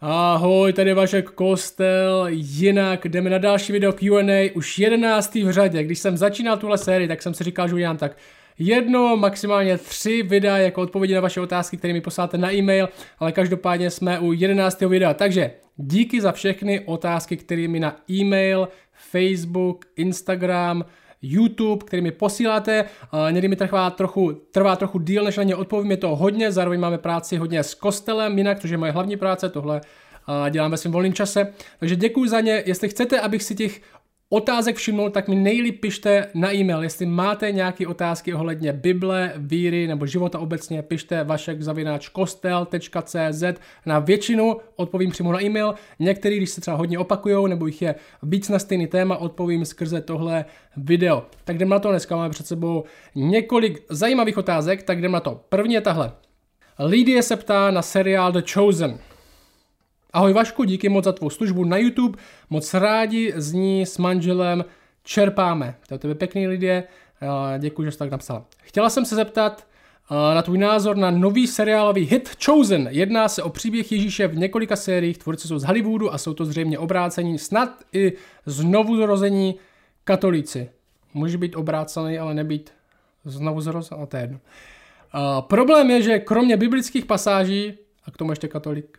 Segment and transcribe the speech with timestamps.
[0.00, 5.84] Ahoj, tady Vašek Kostel, jinak jdeme na další video Q&A, už jedenáctý v řadě.
[5.84, 8.16] Když jsem začínal tuhle sérii, tak jsem si říkal, že udělám tak
[8.58, 12.88] jedno, maximálně tři videa jako odpovědi na vaše otázky, které mi posláte na e-mail,
[13.18, 15.14] ale každopádně jsme u jedenáctého videa.
[15.14, 20.84] Takže díky za všechny otázky, které mi na e-mail, Facebook, Instagram,
[21.24, 22.84] YouTube, který mi posíláte.
[23.30, 26.80] Někdy mi trvá trochu, trvá trochu díl, než na ně odpovím, je to hodně, zároveň
[26.80, 29.80] máme práci hodně s kostelem, jinak, což je moje hlavní práce, tohle
[30.50, 31.52] dělám ve svém volném čase.
[31.78, 32.62] Takže děkuji za ně.
[32.66, 33.80] Jestli chcete, abych si těch
[34.34, 36.82] otázek všimnul, tak mi nejlíp pište na e-mail.
[36.82, 43.44] Jestli máte nějaké otázky ohledně Bible, víry nebo života obecně, pište vašek zavináč kostel.cz.
[43.86, 45.74] Na většinu odpovím přímo na e-mail.
[45.98, 50.00] Některý, když se třeba hodně opakujou nebo jich je víc na stejný téma, odpovím skrze
[50.00, 50.44] tohle
[50.76, 51.24] video.
[51.44, 55.40] Tak jdem na to, dneska máme před sebou několik zajímavých otázek, tak jdem na to.
[55.48, 56.12] První je tahle.
[56.78, 58.98] Lidie se ptá na seriál The Chosen.
[60.14, 62.18] Ahoj Vašku, díky moc za tvou službu na YouTube,
[62.50, 64.64] moc rádi z ní s manželem
[65.02, 65.74] čerpáme.
[65.88, 66.84] To je tebe pěkný lidé,
[67.58, 68.44] děkuji, že jsi tak napsal.
[68.62, 69.66] Chtěla jsem se zeptat
[70.10, 72.88] na tvůj názor na nový seriálový hit Chosen.
[72.90, 76.44] Jedná se o příběh Ježíše v několika sériích, tvůrci jsou z Hollywoodu a jsou to
[76.44, 78.12] zřejmě obrácení, snad i
[78.46, 79.54] znovu zrození
[80.04, 80.70] katolíci.
[81.14, 82.72] Může být obrácený, ale nebýt
[83.24, 84.38] znovu zrozený, no to je jedno.
[85.14, 87.74] Uh, problém je, že kromě biblických pasáží,
[88.06, 88.98] a k tomu ještě katolik,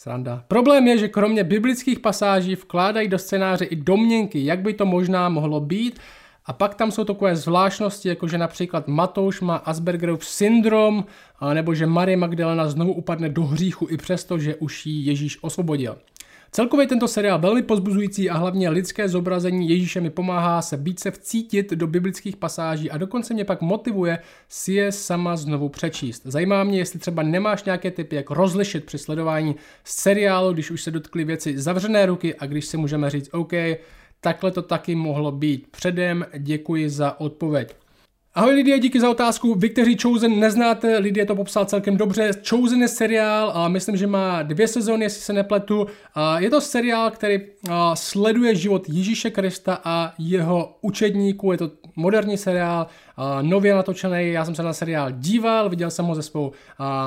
[0.00, 0.44] Sranda.
[0.48, 5.28] Problém je, že kromě biblických pasáží vkládají do scénáře i domněnky, jak by to možná
[5.28, 6.00] mohlo být,
[6.46, 11.04] a pak tam jsou takové zvláštnosti, jako že například Matouš má Aspergerův syndrom,
[11.54, 15.98] nebo že Marie Magdalena znovu upadne do hříchu i přesto, že už ji Ježíš osvobodil.
[16.52, 21.70] Celkově tento seriál velmi pozbuzující a hlavně lidské zobrazení Ježíše mi pomáhá se více vcítit
[21.70, 26.22] do biblických pasáží a dokonce mě pak motivuje si je sama znovu přečíst.
[26.24, 30.90] Zajímá mě, jestli třeba nemáš nějaké typy, jak rozlišit při sledování seriálu, když už se
[30.90, 33.52] dotkly věci zavřené ruky a když si můžeme říct OK,
[34.20, 35.66] takhle to taky mohlo být.
[35.70, 37.76] Předem děkuji za odpověď.
[38.34, 39.54] Ahoj Lidie, díky za otázku.
[39.54, 42.30] Vy, kteří Chosen neznáte, Lidie to popsal celkem dobře.
[42.48, 45.86] Chosen je seriál a myslím, že má dvě sezóny, jestli se nepletu.
[46.14, 47.40] A je to seriál, který
[47.94, 51.52] sleduje život Ježíše Krista a jeho učedníků.
[51.52, 52.86] Je to moderní seriál,
[53.42, 54.32] nově natočený.
[54.32, 56.52] Já jsem se na seriál díval, viděl jsem ho se svou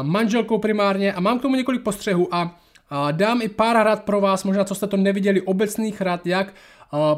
[0.01, 2.59] manželkou primárně a mám k tomu několik postřehů a
[3.11, 6.53] dám i pár rad pro vás, možná co jste to neviděli, obecných rad, jak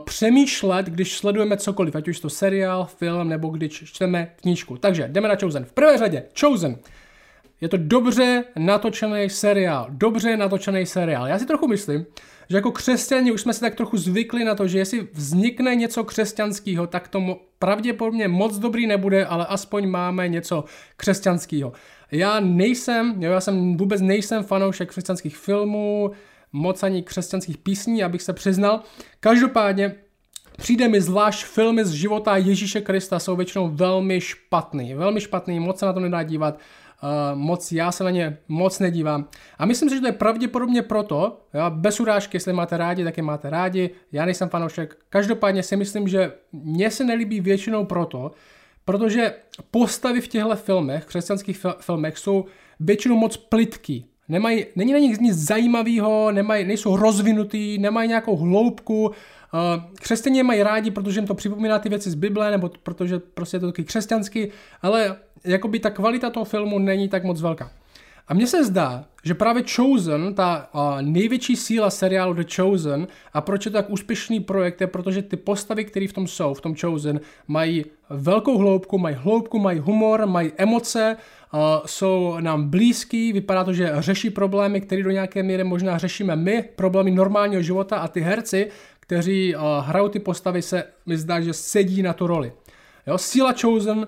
[0.05, 4.77] přemýšlet, když sledujeme cokoliv, ať už to seriál, film nebo když čteme knížku.
[4.77, 5.65] Takže jdeme na Chosen.
[5.65, 6.77] V prvé řadě Chosen.
[7.61, 9.87] Je to dobře natočený seriál.
[9.89, 11.27] Dobře natočený seriál.
[11.27, 12.05] Já si trochu myslím,
[12.49, 16.03] že jako křesťani už jsme si tak trochu zvykli na to, že jestli vznikne něco
[16.03, 20.63] křesťanského, tak to pravděpodobně moc dobrý nebude, ale aspoň máme něco
[20.97, 21.73] křesťanského.
[22.11, 26.11] Já nejsem, jo, já jsem vůbec nejsem fanoušek křesťanských filmů,
[26.55, 28.81] moc ani křesťanských písní, abych se přiznal.
[29.19, 29.95] Každopádně
[30.57, 35.79] Přijde mi zvlášť filmy z života Ježíše Krista jsou většinou velmi špatný, velmi špatný, moc
[35.79, 39.27] se na to nedá dívat, uh, moc já se na ně moc nedívám.
[39.57, 43.17] A myslím si, že to je pravděpodobně proto, jo, bez urážky, jestli máte rádi, tak
[43.17, 44.97] je máte rádi, já nejsem fanoušek.
[45.09, 48.31] Každopádně si myslím, že mně se nelíbí většinou proto,
[48.85, 49.33] protože
[49.71, 52.45] postavy v těchto filmech, křesťanských fil- filmech, jsou
[52.79, 54.14] většinou moc plitký.
[54.29, 59.05] Nemají, není na nich nic zajímavého, nemají, nejsou rozvinutý, nemají nějakou hloubku.
[59.05, 59.13] Uh,
[59.93, 63.61] křesťané mají rádi, protože jim to připomíná ty věci z Bible, nebo protože prostě je
[63.61, 64.47] to taky křesťanský,
[64.81, 67.71] ale jakoby ta kvalita toho filmu není tak moc velká.
[68.27, 73.41] A mně se zdá, že právě Chosen, ta uh, největší síla seriálu The Chosen a
[73.41, 76.61] proč je to tak úspěšný projekt, je protože ty postavy, které v tom jsou, v
[76.61, 81.17] tom Chosen, mají velkou hloubku, mají hloubku, mají humor, mají emoce,
[81.53, 86.35] uh, jsou nám blízký, vypadá to, že řeší problémy, které do nějaké míry možná řešíme
[86.35, 88.67] my, problémy normálního života a ty herci,
[88.99, 92.51] kteří uh, hrajou ty postavy, se mi zdá, že sedí na tu roli.
[93.07, 94.05] Jo, síla Chosen uh,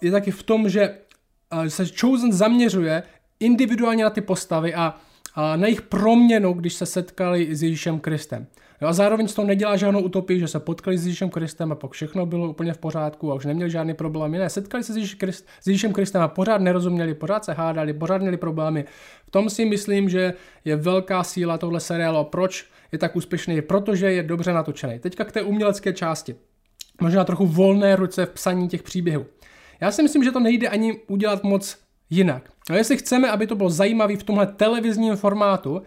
[0.00, 0.94] je taky v tom, že
[1.68, 3.02] se Chosen zaměřuje
[3.40, 4.94] individuálně na ty postavy a,
[5.34, 8.46] a na jejich proměnu, když se setkali s Ježíšem Kristem.
[8.82, 11.74] Jo, a zároveň z toho nedělá žádnou utopii, že se potkali s Ježíšem Kristem a
[11.74, 14.38] pak všechno bylo úplně v pořádku a už neměli žádný problémy.
[14.38, 17.92] Ne, setkali se s, Ježíš Christ, s Ježíšem Kristem a pořád nerozuměli, pořád se hádali,
[17.92, 18.84] pořád měli problémy.
[19.26, 20.34] V tom si myslím, že
[20.64, 22.24] je velká síla tohle seriálu.
[22.24, 23.62] Proč je tak úspěšný?
[23.62, 24.98] Protože je dobře natočený.
[24.98, 26.34] Teďka k té umělecké části.
[27.00, 29.26] Možná trochu volné ruce v psaní těch příběhů.
[29.80, 31.78] Já si myslím, že to nejde ani udělat moc
[32.10, 32.50] jinak.
[32.72, 35.82] A jestli chceme, aby to bylo zajímavé v tomhle televizním formátu,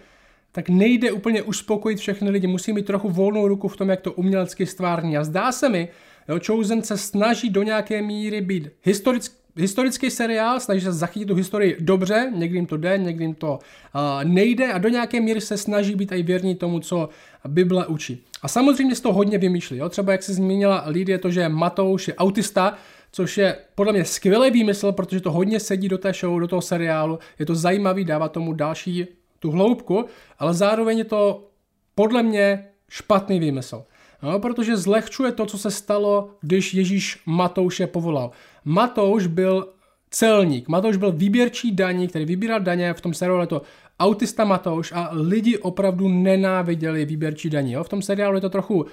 [0.52, 2.48] tak nejde úplně uspokojit všechny lidi.
[2.48, 5.18] Musí mít trochu volnou ruku v tom, jak to umělecky stvární.
[5.18, 5.88] A zdá se mi,
[6.30, 11.36] jo, Chosen se snaží do nějaké míry být historicky, historický seriál, snaží se zachytit tu
[11.36, 15.42] historii dobře, někdy jim to jde, někdy jim to uh, nejde a do nějaké míry
[15.42, 17.10] se snaží být i věrní tomu, co
[17.48, 18.24] Bible učí.
[18.42, 19.78] A samozřejmě z toho hodně vymýšlí.
[19.78, 19.90] Jo?
[19.90, 22.74] Třeba jak se zmínila Lidie, to, že Matouš je autista,
[23.16, 26.62] což je podle mě skvělý výmysl, protože to hodně sedí do té show, do toho
[26.62, 29.08] seriálu, je to zajímavý, dává tomu další
[29.40, 30.06] tu hloubku,
[30.40, 31.50] ale zároveň je to
[31.96, 33.86] podle mě špatný výmysl.
[34.24, 38.32] No, protože zlehčuje to, co se stalo, když Ježíš Matouše povolal.
[38.66, 39.74] Matouš byl
[40.14, 43.62] celník, Matouš byl výběrčí daní, který vybíral daně, v tom seriálu to
[44.00, 47.72] autista Matouš a lidi opravdu nenáviděli výběrčí daní.
[47.72, 47.84] Jo?
[47.84, 48.88] V tom seriálu je to trochu uh,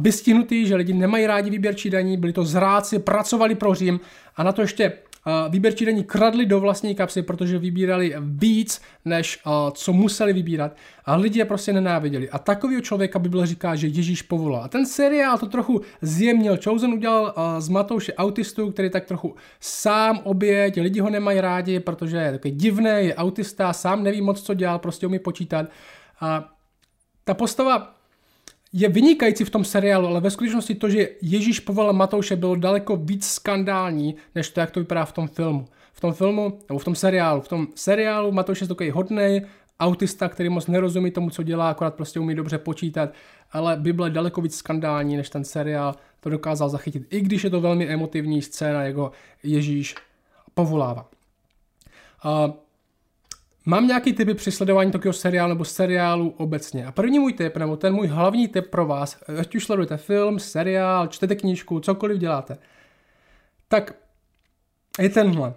[0.00, 4.00] vystihnutý, že lidi nemají rádi výběrčí daní, byli to zráci, pracovali pro Řím
[4.36, 4.92] a na to ještě
[5.48, 9.40] výběrčí daní kradli do vlastní kapsy, protože vybírali víc, než
[9.72, 12.30] co museli vybírat a lidi je prostě nenáviděli.
[12.30, 14.62] A takového člověka by byl říká, že Ježíš povolal.
[14.64, 16.58] A ten seriál to trochu zjemnil.
[16.64, 22.16] Chosen udělal z Matouše autistu, který tak trochu sám oběť, lidi ho nemají rádi, protože
[22.16, 25.66] je takový divný, je autista, sám neví moc, co dělal, prostě umí počítat.
[26.20, 26.52] A
[27.24, 27.94] ta postava
[28.72, 32.96] je vynikající v tom seriálu, ale ve skutečnosti to, že Ježíš povolal Matouše, bylo daleko
[32.96, 35.64] víc skandální, než to, jak to vypadá v tom filmu.
[35.92, 37.40] V tom filmu, nebo v tom seriálu.
[37.40, 39.42] V tom seriálu Matouš je takový hodný,
[39.80, 43.10] autista, který moc nerozumí tomu, co dělá, akorát prostě umí dobře počítat,
[43.52, 47.50] ale Bible je daleko víc skandální, než ten seriál to dokázal zachytit, i když je
[47.50, 49.94] to velmi emotivní scéna, jako Ježíš
[50.54, 51.08] povolává.
[52.24, 52.54] Uh,
[53.64, 56.86] Mám nějaký typy při sledování takového seriálu nebo seriálu obecně.
[56.86, 60.38] A první můj tip, nebo ten můj hlavní tip pro vás, ať už sledujete film,
[60.38, 62.58] seriál, čtete knížku, cokoliv děláte,
[63.68, 63.94] tak
[64.98, 65.54] je tenhle.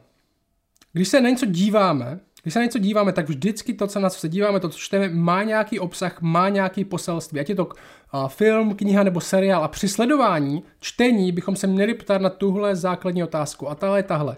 [0.94, 4.10] Když se na něco díváme, když se na něco díváme, tak vždycky to, co na
[4.10, 7.40] co se díváme, to, co čteme, má nějaký obsah, má nějaký poselství.
[7.40, 9.64] Ať je to uh, film, kniha nebo seriál.
[9.64, 13.70] A při sledování, čtení, bychom se měli ptát na tuhle základní otázku.
[13.70, 14.38] A tahle je tahle.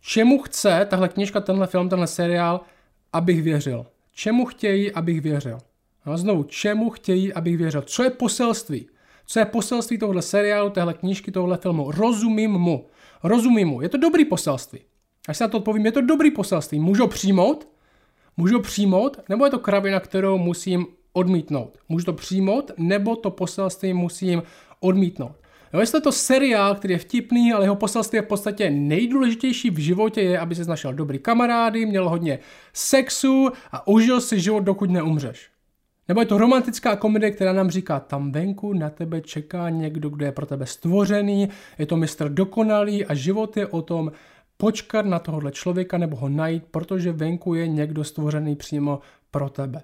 [0.00, 2.60] Čemu chce tahle knižka, tenhle film, tenhle seriál
[3.14, 3.86] abych věřil?
[4.12, 5.58] Čemu chtějí, abych věřil?
[6.06, 7.82] No znovu, čemu chtějí, abych věřil?
[7.82, 8.86] Co je poselství?
[9.26, 11.90] Co je poselství tohle seriálu, téhle knížky, tohle filmu?
[11.90, 12.86] Rozumím mu.
[13.22, 13.82] Rozumím mu.
[13.82, 14.80] Je to dobrý poselství.
[15.28, 16.80] Až se na to odpovím, je to dobrý poselství.
[16.80, 17.68] Můžu přijmout?
[18.36, 19.20] Můžu přijmout?
[19.28, 21.78] Nebo je to kravina, kterou musím odmítnout?
[21.88, 22.70] Můžu to přijmout?
[22.76, 24.42] Nebo to poselství musím
[24.80, 25.36] odmítnout?
[25.74, 29.78] Jo, jestli to seriál, který je vtipný, ale jeho poselství je v podstatě nejdůležitější v
[29.78, 32.38] životě je, aby se našel dobrý kamarády, měl hodně
[32.72, 35.48] sexu a užil si život, dokud neumřeš.
[36.08, 40.24] Nebo je to romantická komedie, která nám říká, tam venku na tebe čeká někdo, kdo
[40.24, 41.48] je pro tebe stvořený,
[41.78, 44.12] je to mistr dokonalý a život je o tom
[44.56, 49.00] počkat na tohohle člověka nebo ho najít, protože venku je někdo stvořený přímo
[49.30, 49.82] pro tebe.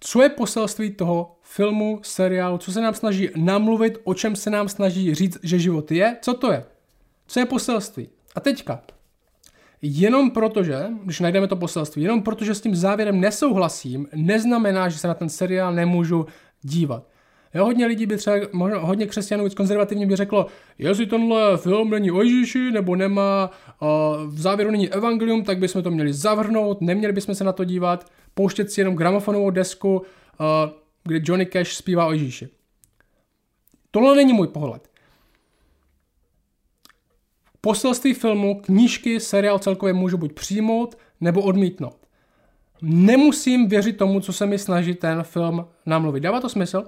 [0.00, 4.68] Co je poselství toho filmu, seriálu, co se nám snaží namluvit, o čem se nám
[4.68, 6.16] snaží říct, že život je?
[6.20, 6.64] Co to je?
[7.26, 8.08] Co je poselství?
[8.34, 8.82] A teďka,
[9.82, 15.08] jenom protože, když najdeme to poselství, jenom protože s tím závěrem nesouhlasím, neznamená, že se
[15.08, 16.26] na ten seriál nemůžu
[16.62, 17.06] dívat.
[17.54, 20.46] Jo, hodně lidí by třeba, možná hodně křesťanů z konzervativní by řeklo,
[20.78, 23.50] jestli tenhle film není o Ježíši, nebo nemá,
[23.82, 23.88] uh,
[24.26, 28.10] v závěru není evangelium, tak bychom to měli zavrhnout, neměli bychom se na to dívat,
[28.34, 30.04] pouštět si jenom gramofonovou desku, uh,
[31.04, 32.48] kde Johnny Cash zpívá o Ježíši.
[33.90, 34.90] Tohle není můj pohled.
[37.60, 41.96] Poselství filmu, knížky, seriál celkově můžu buď přijmout nebo odmítnout.
[42.82, 46.20] Nemusím věřit tomu, co se mi snaží ten film namluvit.
[46.20, 46.84] Dává to smysl?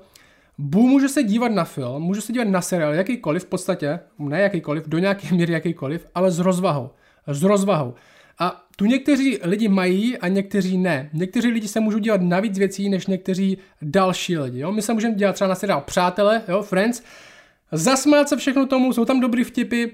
[0.59, 4.41] Bu můžu se dívat na film, můžu se dívat na seriál, jakýkoliv v podstatě, ne
[4.41, 6.91] jakýkoliv, do nějaké míry jakýkoliv, ale s rozvahou.
[7.27, 7.95] S rozvahou.
[8.39, 11.11] A tu někteří lidi mají a někteří ne.
[11.13, 14.59] Někteří lidi se můžou dělat navíc věcí než někteří další lidi.
[14.59, 14.73] Jo?
[14.73, 17.03] My se můžeme dělat třeba na seriál Přátelé, jo, Friends,
[17.73, 19.87] zasmát se všechno tomu, jsou tam dobrý vtipy,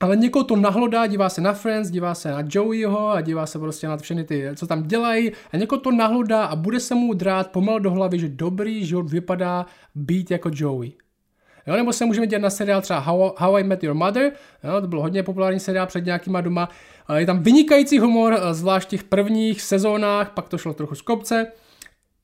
[0.00, 3.58] ale někoho to nahlodá, dívá se na Friends, dívá se na Joeyho a dívá se
[3.58, 7.14] prostě na všechny ty, co tam dělají a někoho to nahlodá a bude se mu
[7.14, 10.92] drát pomalu do hlavy, že dobrý život vypadá být jako Joey.
[11.66, 14.32] Jo, nebo se můžeme dělat na seriál třeba How, How I Met Your Mother,
[14.64, 16.68] jo, to byl hodně populární seriál před nějakýma doma.
[17.16, 21.52] Je tam vynikající humor, zvlášť v těch prvních sezónách, pak to šlo trochu z kopce,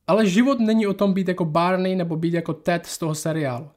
[0.06, 3.68] ale život není o tom být jako Barney nebo být jako Ted z toho seriálu.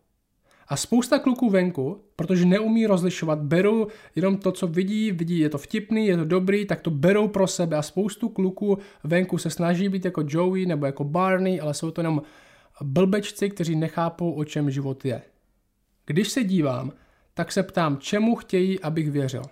[0.68, 5.58] A spousta kluků venku, protože neumí rozlišovat, berou jenom to, co vidí, vidí, je to
[5.58, 9.90] vtipný, je to dobrý, tak to berou pro sebe a spoustu kluků venku se snaží
[9.90, 12.22] být jako Joey nebo jako Barney, ale jsou to jenom
[12.82, 15.22] blbečci, kteří nechápou, o čem život je.
[16.06, 16.92] Když se dívám,
[17.34, 19.44] tak se ptám, čemu chtějí, abych věřil.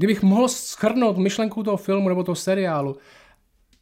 [0.00, 2.96] Kdybych mohl schrnout myšlenku toho filmu nebo toho seriálu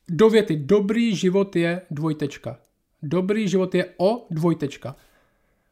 [0.08, 2.58] do věty, dobrý život je dvojtečka.
[3.02, 4.96] Dobrý život je o dvojtečka.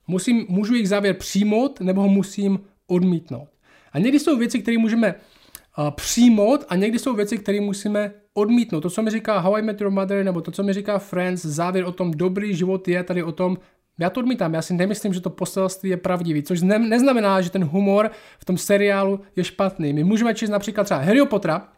[0.07, 3.49] Musím, můžu jejich závěr přijmout nebo ho musím odmítnout.
[3.93, 8.81] A někdy jsou věci, které můžeme uh, přijmout a někdy jsou věci, které musíme odmítnout.
[8.81, 11.45] To, co mi říká How I Met Your Mother, nebo to, co mi říká Friends,
[11.45, 13.59] závěr o tom dobrý život je tady o tom,
[13.99, 17.51] já to odmítám, já si nemyslím, že to poselství je pravdivý, což ne, neznamená, že
[17.51, 19.93] ten humor v tom seriálu je špatný.
[19.93, 21.69] My můžeme číst například třeba Harry Pottera,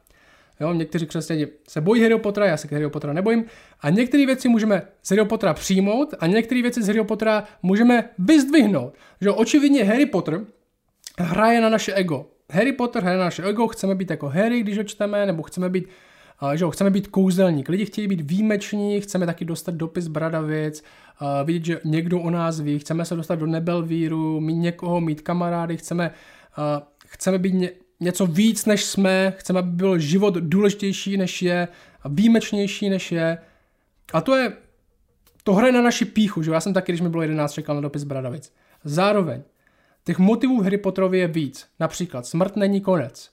[0.61, 3.45] jo, někteří křesťani se bojí Harry Pottera, já se Harry Pottera nebojím,
[3.81, 8.11] a některé věci můžeme z Harry Pottera přijmout a některé věci z Harry Pottera můžeme
[8.19, 8.95] vyzdvihnout.
[9.21, 10.41] Že očividně Harry Potter
[11.19, 12.27] hraje na naše ego.
[12.53, 15.69] Harry Potter hraje na naše ego, chceme být jako Harry, když ho čteme, nebo chceme
[15.69, 15.89] být
[16.55, 20.85] že jo, chceme být kouzelník, lidi chtějí být výjimeční, chceme taky dostat dopis Bradavic,
[21.21, 25.21] uh, vidět, že někdo o nás ví, chceme se dostat do nebelvíru, mít někoho, mít
[25.21, 26.11] kamarády, chceme,
[26.59, 27.71] uh, chceme být ně,
[28.01, 31.69] něco víc, než jsme, chceme, aby byl život důležitější, než je,
[32.09, 33.39] výjimečnější, než je.
[34.13, 34.53] A to je,
[35.43, 37.81] to hraje na naši píchu, že já jsem taky, když mi bylo 11, čekal na
[37.81, 38.53] dopis Bradavic.
[38.85, 39.43] Zároveň,
[40.05, 41.67] těch motivů v Harry Potterovi je víc.
[41.81, 43.31] Například, smrt není konec.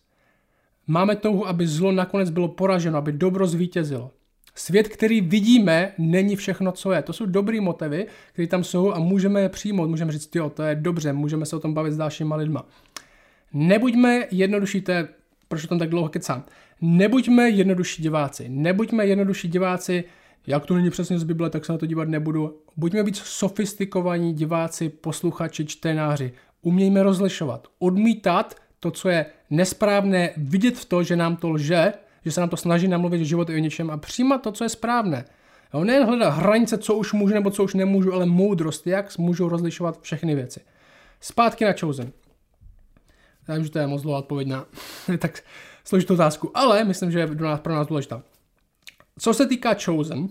[0.88, 4.12] Máme touhu, aby zlo nakonec bylo poraženo, aby dobro zvítězilo.
[4.56, 7.02] Svět, který vidíme, není všechno, co je.
[7.02, 9.90] To jsou dobrý motivy, které tam jsou a můžeme je přijmout.
[9.90, 12.66] Můžeme říct, jo, to je dobře, můžeme se o tom bavit s dalšíma lidma.
[13.54, 15.08] Nebuďme jednodušší, to je,
[15.48, 16.44] proč tam tak dlouho kecám.
[16.82, 18.46] Nebuďme jednodušší diváci.
[18.50, 20.04] Nebuďme jednodušší diváci,
[20.48, 22.58] jak to není přesně z Bible, tak se na to dívat nebudu.
[22.78, 26.32] Buďme víc sofistikovaní diváci, posluchači, čtenáři.
[26.62, 27.68] Umějme rozlišovat.
[27.80, 31.94] Odmítat to, co je nesprávné, vidět v to, že nám to lže,
[32.26, 34.70] že se nám to snaží namluvit život i o něčem a přijímat to, co je
[34.70, 35.26] správné.
[35.74, 39.50] Jo, nejen hledat hranice, co už můžu nebo co už nemůžu, ale moudrost, jak můžu
[39.50, 40.60] rozlišovat všechny věci.
[41.22, 42.12] Zpátky na Chosen.
[43.48, 44.66] Já vím, že to je moc dlouhá odpověď na
[45.18, 45.44] tak
[45.84, 47.28] složitou otázku, ale myslím, že je
[47.58, 48.24] pro nás důležitá.
[49.20, 50.28] Co se týká Chosen,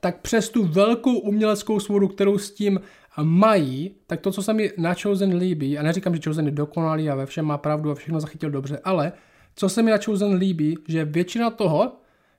[0.00, 2.80] tak přes tu velkou uměleckou svobodu, kterou s tím
[3.22, 7.10] mají, tak to, co se mi na Chosen líbí, a neříkám, že Chosen je dokonalý
[7.10, 9.12] a ve všem má pravdu a všechno zachytil dobře, ale
[9.60, 11.92] co se mi na Chosen líbí, že většina toho,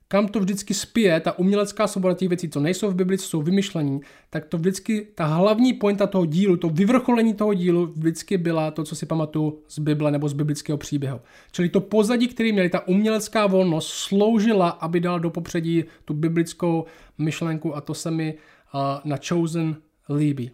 [0.07, 3.41] kam to vždycky spije, ta umělecká svoboda těch věcí, co nejsou v Bibli, co jsou
[3.41, 8.71] vymyšlení, tak to vždycky, ta hlavní pointa toho dílu, to vyvrcholení toho dílu vždycky byla
[8.71, 11.21] to, co si pamatuju z Bible nebo z biblického příběhu.
[11.51, 16.85] Čili to pozadí, který měli, ta umělecká volnost, sloužila, aby dala do popředí tu biblickou
[17.17, 18.33] myšlenku a to se mi
[18.73, 19.75] uh, na Chosen
[20.15, 20.51] líbí.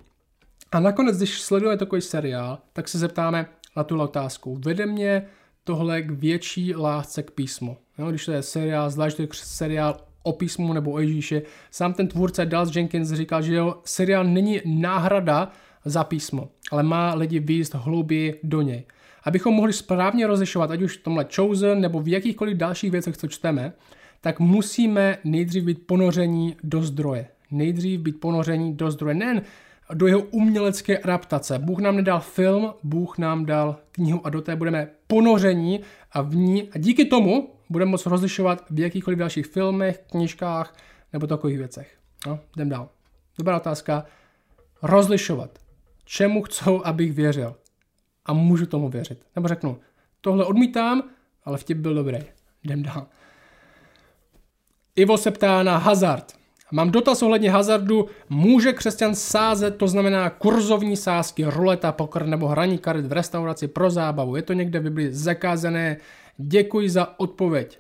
[0.72, 3.46] A nakonec, když sledujeme takový seriál, tak se zeptáme
[3.78, 4.60] na tu otázku.
[4.66, 5.28] Vede mě
[5.68, 7.78] tohle k větší lásce k písmu.
[7.98, 11.94] Jo, když to je seriál, zvlášť to je seriál o písmu nebo o Ježíši, sám
[11.94, 15.52] ten tvůrce Dallas Jenkins říkal, že jo, seriál není náhrada
[15.86, 18.84] za písmo, ale má lidi výjist hlouběji do něj.
[19.24, 23.28] Abychom mohli správně rozlišovat, ať už v tomhle Chosen nebo v jakýchkoliv dalších věcech, co
[23.28, 23.74] čteme,
[24.22, 27.28] tak musíme nejdřív být ponoření do zdroje.
[27.52, 29.16] Nejdřív být ponoření do zdroje.
[29.16, 29.42] Nejen
[29.94, 31.60] do jeho umělecké adaptace.
[31.60, 36.36] Bůh nám nedal film, Bůh nám dal knihu a do té budeme ponoření a v
[36.36, 40.76] ní a díky tomu budeme moct rozlišovat v jakýchkoliv dalších filmech, knižkách
[41.14, 41.98] nebo takových věcech.
[42.28, 42.90] No, jdem dál.
[43.38, 44.06] Dobrá otázka.
[44.82, 45.60] Rozlišovat.
[46.06, 47.56] Čemu chcou, abych věřil?
[48.26, 49.24] A můžu tomu věřit.
[49.36, 49.80] Nebo řeknu,
[50.22, 51.04] tohle odmítám,
[51.46, 52.20] ale vtip byl dobrý.
[52.64, 53.08] Jdem dál.
[54.96, 56.34] Ivo se ptá na hazard.
[56.72, 58.08] Mám dotaz ohledně hazardu.
[58.30, 63.90] Může křesťan sázet, to znamená kurzovní sázky, ruleta, pokr nebo hraní karet v restauraci pro
[63.90, 64.36] zábavu?
[64.36, 65.98] Je to někde v Biblii zakázané?
[66.38, 67.80] Děkuji za odpověď.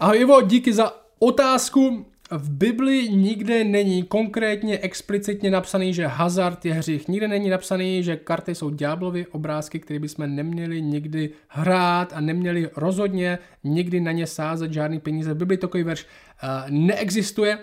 [0.00, 2.06] Ahoj Ivo, díky za otázku.
[2.30, 7.08] V Bibli nikde není konkrétně explicitně napsaný, že hazard je hřích.
[7.08, 12.70] Nikde není napsaný, že karty jsou ďáblovy obrázky, které bychom neměli nikdy hrát a neměli
[12.76, 15.34] rozhodně nikdy na ně sázet žádný peníze.
[15.34, 16.06] V Bibli takový verš
[16.42, 17.58] uh, neexistuje.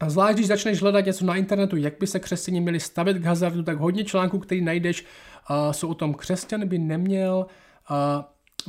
[0.00, 3.24] A zvlášť, když začneš hledat něco na internetu, jak by se křesťané měli stavit k
[3.24, 5.04] hazardu, tak hodně článků, který najdeš,
[5.50, 7.46] uh, jsou o tom, křesťan by neměl
[7.90, 7.96] uh,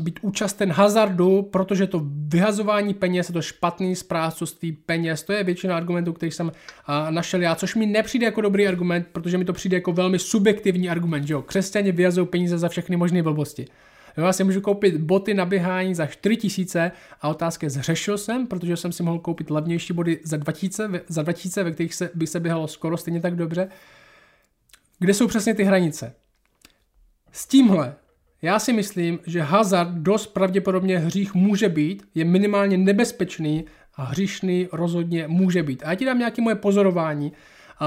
[0.03, 5.23] být účasten hazardu, protože to vyhazování peněz je to špatný zprávcovství peněz.
[5.23, 9.07] To je většina argumentů, který jsem uh, našel já, což mi nepřijde jako dobrý argument,
[9.11, 11.41] protože mi to přijde jako velmi subjektivní argument, že jo.
[11.41, 13.65] Křesťané vyhazují peníze za všechny možné blbosti.
[14.19, 18.47] Jo, já si můžu koupit boty na běhání za 4000 a otázka je, zřešil jsem,
[18.47, 22.27] protože jsem si mohl koupit levnější boty za 2000, za 2000 ve kterých se, by
[22.27, 23.67] se běhalo skoro stejně tak dobře.
[24.99, 26.13] Kde jsou přesně ty hranice?
[27.31, 27.95] S tímhle
[28.41, 34.67] já si myslím, že hazard dost pravděpodobně hřích může být, je minimálně nebezpečný a hříšný
[34.71, 35.83] rozhodně může být.
[35.83, 37.31] A já ti dám nějaké moje pozorování,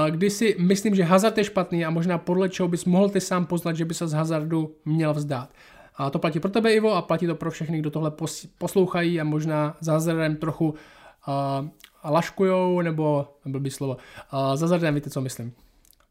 [0.09, 3.45] kdy si myslím, že hazard je špatný a možná podle čeho bys mohl ty sám
[3.45, 5.53] poznat, že by se z hazardu měl vzdát.
[5.95, 8.11] A to platí pro tebe, Ivo, a platí to pro všechny, kdo tohle
[8.57, 13.97] poslouchají a možná hazardem trochu uh, laškujou, nebo, by slovo,
[14.33, 15.53] uh, hazardem víte, co myslím.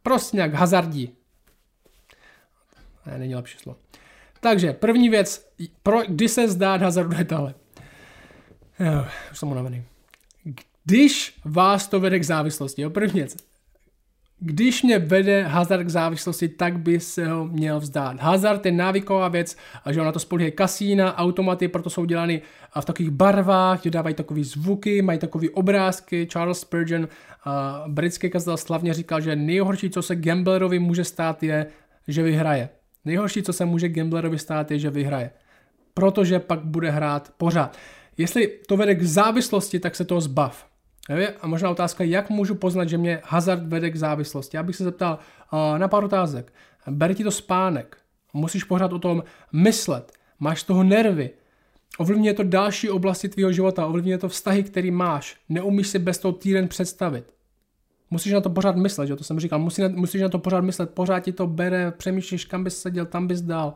[0.03, 1.15] Prostě nějak hazardí.
[3.07, 3.79] Ne, není lepší slovo.
[4.41, 5.49] Takže první věc,
[5.83, 7.55] pro, kdy se zdát hazardu je tohle.
[8.81, 9.85] Jo, už jsem unavený.
[10.85, 13.37] Když vás to vede k závislosti, jo, první věc,
[14.45, 18.21] když mě vede hazard k závislosti, tak by se ho měl vzdát.
[18.21, 19.57] Hazard je návyková věc,
[19.91, 22.43] že na to spolíhají kasína, automaty, proto jsou dělány
[22.81, 26.29] v takových barvách, že dávají takové zvuky, mají takové obrázky.
[26.33, 27.09] Charles Spurgeon,
[27.89, 31.67] britský kazatel, slavně říkal, že nejhorší, co se gamblerovi může stát, je,
[32.09, 32.69] že vyhraje.
[33.05, 35.31] Nejhorší, co se může gamblerovi stát, je, že vyhraje.
[35.95, 37.79] Protože pak bude hrát pořád.
[38.19, 40.72] Jestli to vede k závislosti, tak se toho zbav.
[41.41, 44.57] A možná otázka, jak můžu poznat, že mě hazard vede k závislosti.
[44.57, 45.19] Já bych se zeptal
[45.53, 46.53] uh, na pár otázek.
[46.91, 47.97] Bere ti to spánek.
[48.33, 50.13] Musíš pořád o tom myslet.
[50.41, 51.31] Máš z toho nervy.
[51.99, 53.87] Ovlivňuje to další oblasti tvého života.
[53.87, 55.37] Ovlivňuje to vztahy, který máš.
[55.49, 57.25] Neumíš si bez toho týden představit.
[58.11, 59.59] Musíš na to pořád myslet, že to jsem říkal.
[59.59, 60.91] Musí na, musíš na to pořád myslet.
[60.91, 63.75] Pořád ti to bere, přemýšlíš, kam bys seděl, tam bys dal.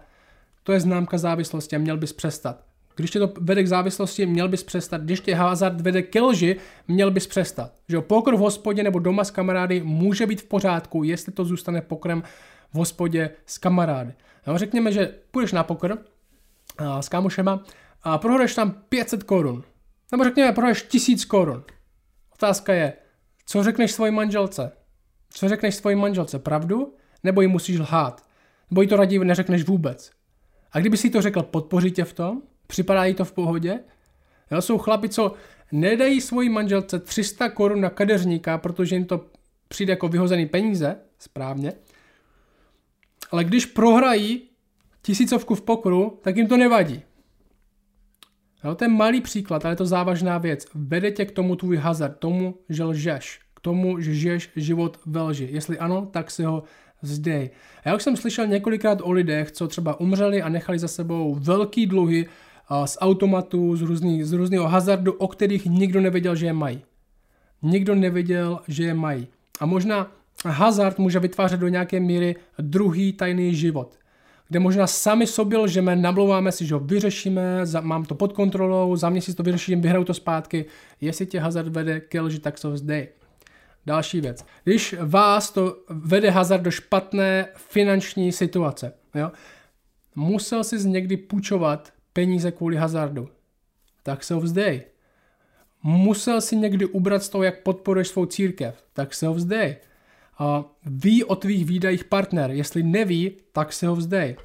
[0.63, 2.65] To je známka závislosti a měl bys přestat.
[2.97, 5.01] Když tě to vede k závislosti, měl bys přestat.
[5.01, 6.57] Když tě hazard vede ke lži,
[6.89, 7.73] měl bys přestat.
[7.89, 11.81] Že pokr v hospodě nebo doma s kamarády může být v pořádku, jestli to zůstane
[11.81, 12.23] pokrem
[12.73, 14.13] v hospodě s kamarády.
[14.47, 15.99] No, řekněme, že půjdeš na pokr
[16.79, 17.65] a, s kámošema
[18.03, 19.65] a prohraješ tam 500 korun.
[20.13, 21.65] Nebo řekněme, prohraješ 1000 korun.
[22.35, 22.93] Otázka je,
[23.47, 24.73] co řekneš svojí manželce?
[25.31, 26.39] Co řekneš svojí manželce?
[26.39, 26.95] Pravdu?
[27.25, 28.27] Nebo jí musíš lhát?
[28.71, 30.11] Nebo jí to raději neřekneš vůbec?
[30.73, 32.43] A kdyby si to řekl, podpoří tě v tom?
[32.67, 33.81] Připadá jí to v pohodě?
[34.51, 35.33] Jo, jsou chlapi, co
[35.73, 39.27] nedají svoji manželce 300 korun na kadeřníka, protože jim to
[39.69, 41.73] přijde jako vyhozený peníze, správně.
[43.31, 44.43] Ale když prohrají
[45.03, 47.03] tisícovku v pokru, tak jim to nevadí.
[48.65, 50.67] Jo, to je malý příklad, ale je to závažná věc.
[50.75, 55.23] Vede tě k tomu tvůj hazard, tomu, že lžeš, k tomu, že žiješ život ve
[55.23, 55.49] lži.
[55.51, 56.63] Jestli ano, tak si ho
[57.03, 57.51] zdej.
[57.85, 61.87] Já už jsem slyšel několikrát o lidech, co třeba umřeli a nechali za sebou velký
[61.87, 62.27] dluhy
[62.85, 66.83] z automatů, z, různý, z různého hazardu, o kterých nikdo nevěděl, že je mají.
[67.63, 69.29] Nikdo nevěděl, že je mají.
[69.61, 70.13] A možná
[70.45, 73.99] hazard může vytvářet do nějaké míry druhý tajný život,
[74.49, 79.11] kde možná sami sobě lžeme, namlouváme si, že ho vyřešíme, mám to pod kontrolou, za
[79.11, 80.65] měsíc to vyřeším, vyhraju to zpátky.
[81.01, 83.09] Jestli tě hazard vede ke lži, tak se vzdej.
[83.87, 84.45] Další věc.
[84.65, 89.33] Když vás to vede hazard do špatné finanční situace, jo,
[90.15, 93.29] musel jsi někdy půjčovat peníze kvůli hazardu.
[94.03, 94.83] Tak se ho vzdej.
[95.83, 98.85] Musel si někdy ubrat z toho, jak podporuješ svou církev.
[98.93, 99.77] Tak se ho vzdej.
[100.39, 102.51] A ví o tvých výdajích partner.
[102.51, 104.37] Jestli neví, tak se ho vzdej.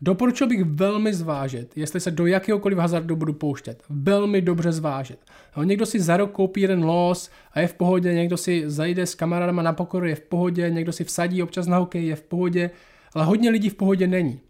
[0.00, 3.82] Doporučil bych velmi zvážit, jestli se do jakéhokoliv hazardu budu pouštět.
[3.88, 5.18] Velmi dobře zvážit.
[5.56, 9.06] No, někdo si za rok koupí jeden los a je v pohodě, někdo si zajde
[9.06, 12.22] s kamarádama na pokoru, je v pohodě, někdo si vsadí občas na hokej, je v
[12.22, 12.70] pohodě,
[13.14, 14.40] ale hodně lidí v pohodě není.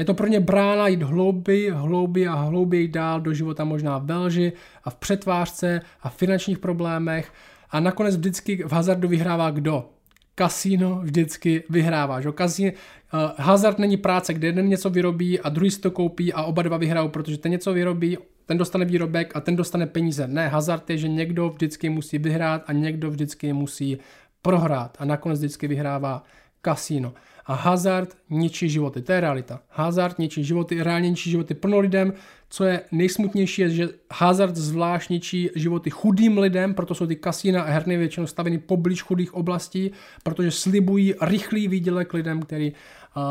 [0.00, 4.04] Je to pro ně brána jít hlouby, hlouby a hlouběji dál do života možná v
[4.04, 4.52] belži
[4.84, 7.32] a v přetvářce a v finančních problémech
[7.70, 9.90] a nakonec vždycky v hazardu vyhrává kdo?
[10.34, 12.20] Kasino vždycky vyhrává.
[12.20, 12.32] Že?
[12.32, 16.42] Kasino, uh, hazard není práce, kde jeden něco vyrobí a druhý si to koupí a
[16.42, 20.28] oba dva vyhrajou, protože ten něco vyrobí, ten dostane výrobek a ten dostane peníze.
[20.28, 23.98] Ne, hazard je, že někdo vždycky musí vyhrát a někdo vždycky musí
[24.42, 26.22] prohrát a nakonec vždycky vyhrává
[26.62, 27.14] kasino.
[27.50, 29.60] A hazard ničí životy, to je realita.
[29.68, 32.12] Hazard ničí životy, reálně ničí životy plno lidem.
[32.50, 37.62] Co je nejsmutnější, je, že hazard zvlášť ničí životy chudým lidem, proto jsou ty kasína
[37.62, 39.90] a herny většinou staveny poblíž chudých oblastí,
[40.22, 43.22] protože slibují rychlý výdělek lidem, který uh,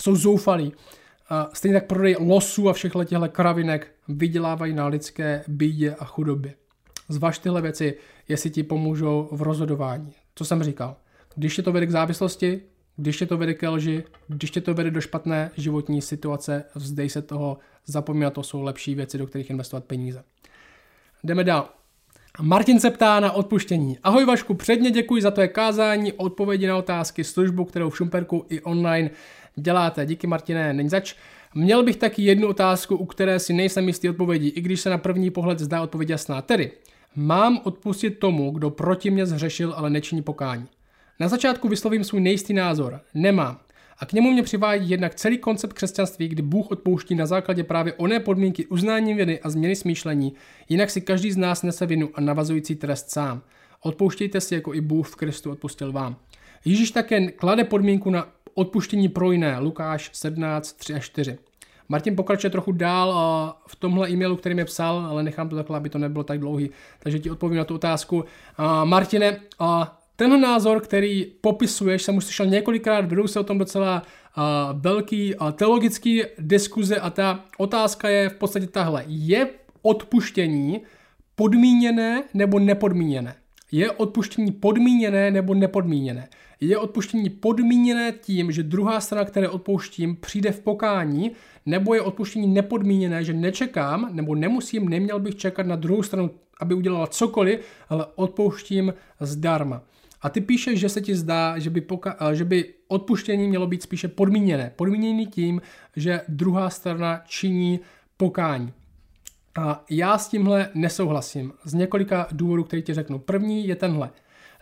[0.00, 0.66] jsou zoufalí.
[0.66, 0.72] Uh,
[1.52, 6.54] stejně tak prodej losů a všech těchto kravinek vydělávají na lidské bídě a chudobě.
[7.08, 7.94] Zvaž tyhle věci,
[8.28, 10.12] jestli ti pomůžou v rozhodování.
[10.34, 10.96] Co jsem říkal.
[11.34, 12.60] Když je to vede k závislosti,
[12.96, 17.08] když tě to vede ke lži, když tě to vede do špatné životní situace, vzdej
[17.08, 20.24] se toho, zapomínat, to jsou lepší věci, do kterých investovat peníze.
[21.24, 21.68] Jdeme dál.
[22.40, 23.98] Martin se ptá na odpuštění.
[24.02, 28.60] Ahoj Vašku, předně děkuji za tvoje kázání, odpovědi na otázky, službu, kterou v Šumperku i
[28.60, 29.10] online
[29.56, 30.06] děláte.
[30.06, 31.14] Díky Martine, není zač.
[31.54, 34.98] Měl bych taky jednu otázku, u které si nejsem jistý odpovědí, i když se na
[34.98, 36.42] první pohled zdá odpověď jasná.
[36.42, 36.70] Tedy,
[37.16, 40.66] mám odpustit tomu, kdo proti mě zhřešil, ale nečiní pokání.
[41.20, 43.00] Na začátku vyslovím svůj nejistý názor.
[43.14, 43.58] Nemám.
[43.98, 47.92] A k němu mě přivádí jednak celý koncept křesťanství, kdy Bůh odpouští na základě právě
[47.92, 50.32] oné podmínky uznání viny a změny smýšlení,
[50.68, 53.42] jinak si každý z nás nese vinu a navazující trest sám.
[53.80, 56.16] Odpouštějte si, jako i Bůh v Kristu odpustil vám.
[56.64, 61.38] Ježíš také klade podmínku na odpuštění pro jiné, Lukáš 17, 3 a 4.
[61.88, 63.14] Martin pokračuje trochu dál
[63.66, 66.70] v tomhle e-mailu, který mi psal, ale nechám to takhle, aby to nebylo tak dlouhý,
[66.98, 68.24] takže ti odpovím na tu otázku.
[68.84, 69.40] Martine,
[70.16, 74.42] tenhle názor, který popisuješ, jsem už slyšel několikrát, vedou se o tom docela uh,
[74.80, 79.04] velký uh, teologický diskuze a ta otázka je v podstatě tahle.
[79.06, 79.48] Je
[79.82, 80.80] odpuštění
[81.34, 83.34] podmíněné nebo nepodmíněné?
[83.72, 86.28] Je odpuštění podmíněné nebo nepodmíněné?
[86.60, 91.32] Je odpuštění podmíněné tím, že druhá strana, které odpouštím, přijde v pokání,
[91.66, 96.74] nebo je odpuštění nepodmíněné, že nečekám, nebo nemusím, neměl bych čekat na druhou stranu, aby
[96.74, 99.82] udělala cokoliv, ale odpouštím zdarma.
[100.24, 103.82] A ty píšeš, že se ti zdá, že by, poka- že by odpuštění mělo být
[103.82, 104.72] spíše podmíněné.
[104.76, 105.62] Podmíněný tím,
[105.96, 107.80] že druhá strana činí
[108.16, 108.72] pokání.
[109.56, 113.18] A já s tímhle nesouhlasím z několika důvodů, který ti řeknu.
[113.18, 114.10] První je tenhle.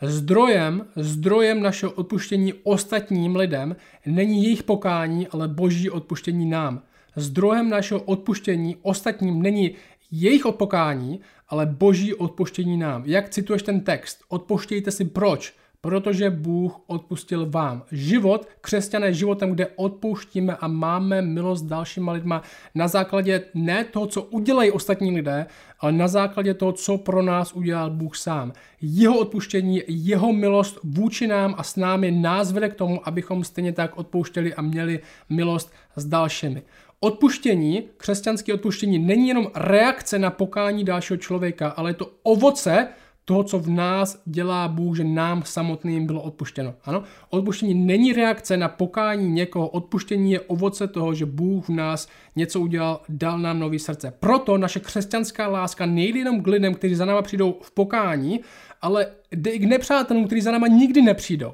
[0.03, 6.83] Zdrojem, zdrojem našeho odpuštění ostatním lidem není jejich pokání, ale boží odpuštění nám.
[7.17, 9.75] Zdrojem našeho odpuštění ostatním není
[10.11, 11.21] jejich odpokání,
[11.53, 13.03] ale boží odpuštění nám.
[13.07, 14.21] Jak cituješ ten text?
[14.29, 15.55] Odpoštějte si proč?
[15.83, 17.83] protože Bůh odpustil vám.
[17.93, 22.43] Život, křesťané životem, kde odpouštíme a máme milost dalšíma lidma
[22.75, 25.47] na základě ne toho, co udělají ostatní lidé,
[25.81, 28.53] ale na základě toho, co pro nás udělal Bůh sám.
[28.81, 33.73] Jeho odpuštění, jeho milost vůči nám a s námi nás vede k tomu, abychom stejně
[33.73, 36.63] tak odpouštěli a měli milost s dalšími.
[37.05, 42.89] Odpuštění, křesťanské odpuštění, není jenom reakce na pokání dalšího člověka, ale je to ovoce
[43.25, 46.75] toho, co v nás dělá Bůh, že nám samotným bylo odpuštěno.
[46.85, 52.09] Ano, odpuštění není reakce na pokání někoho, odpuštění je ovoce toho, že Bůh v nás
[52.37, 54.13] něco udělal, dal nám nový srdce.
[54.21, 58.41] Proto naše křesťanská láska nejde jenom k lidem, kteří za náma přijdou v pokání,
[58.83, 61.53] ale jde i k nepřátelům, kteří za náma nikdy nepřijdou.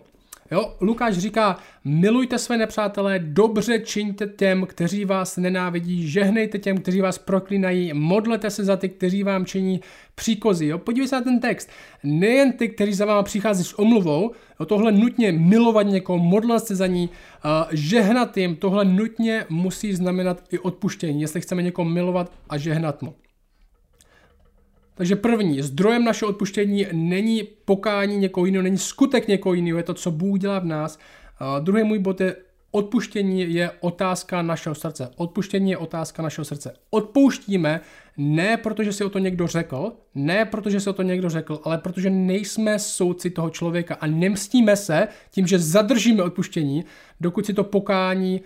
[0.51, 7.01] Jo, Lukáš říká, milujte své nepřátelé, dobře čiňte těm, kteří vás nenávidí, žehnejte těm, kteří
[7.01, 9.81] vás proklínají, modlete se za ty, kteří vám činí
[10.15, 10.67] příkozy.
[10.67, 10.79] Jo?
[10.79, 11.71] Podívej se na ten text.
[12.03, 14.31] Nejen ty, kteří za váma přichází s omluvou,
[14.61, 17.11] jo, tohle nutně milovat někoho, modlat se za ní,
[17.71, 23.15] žehnat jim, tohle nutně musí znamenat i odpuštění, jestli chceme někoho milovat a žehnat mu.
[24.99, 29.95] Takže první, zdrojem našeho odpuštění není pokání někoho jiného, není skutek někoho jiného, je to,
[29.95, 30.99] co Bůh dělá v nás.
[31.39, 32.37] A druhý můj bod je,
[32.71, 35.11] odpuštění je otázka našeho srdce.
[35.17, 36.75] Odpuštění je otázka našeho srdce.
[36.91, 37.81] Odpouštíme
[38.17, 41.79] ne protože si o to někdo řekl, ne protože si o to někdo řekl, ale
[41.79, 46.85] protože nejsme soudci toho člověka a nemstíme se tím, že zadržíme odpuštění,
[47.21, 48.41] dokud si to pokání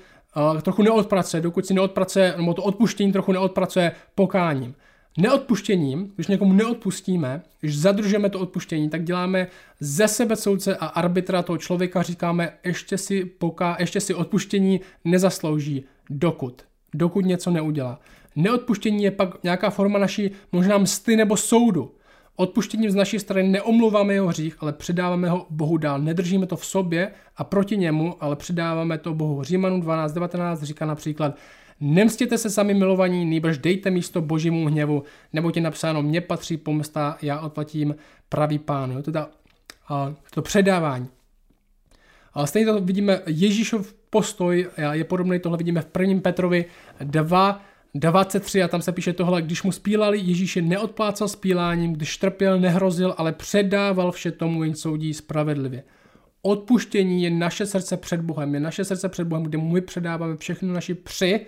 [0.55, 4.75] uh, trochu neodpracuje, dokud si neodpracuje, nebo to odpuštění trochu neodpracuje pokáním.
[5.19, 9.47] Neodpuštěním, když někomu neodpustíme, když zadržujeme to odpuštění, tak děláme
[9.81, 15.85] ze sebe soudce a arbitra toho člověka, říkáme, ještě si, poká, ještě si odpuštění nezaslouží,
[16.11, 16.63] dokud,
[16.95, 18.01] dokud něco neudělá.
[18.37, 21.95] Neodpuštění je pak nějaká forma naší možná msty nebo soudu.
[22.37, 25.99] Odpuštěním z naší strany neomluváme jeho hřích, ale předáváme ho Bohu dál.
[25.99, 29.43] Nedržíme to v sobě a proti němu, ale předáváme to Bohu.
[29.43, 31.37] Římanům 12.19 říká například,
[31.85, 37.19] Nemstěte se sami milovaní, nýbrž dejte místo božímu hněvu, nebo ti napsáno, mně patří pomsta,
[37.23, 37.97] já odplatím
[38.29, 38.91] pravý pán.
[38.91, 39.29] Jo, teda,
[39.89, 41.09] a, to předávání.
[42.35, 46.21] A stejně to vidíme, Ježíšov postoj je podobný, tohle vidíme v 1.
[46.21, 46.65] Petrovi
[47.01, 47.63] 2,
[47.95, 52.61] 23 a tam se píše tohle, když mu spílali, Ježíš je neodplácal spíláním, když trpěl,
[52.61, 55.83] nehrozil, ale předával vše tomu, jen soudí spravedlivě.
[56.43, 60.69] Odpuštění je naše srdce před Bohem, je naše srdce před Bohem, kde my předáváme všechny
[60.69, 61.47] naši při,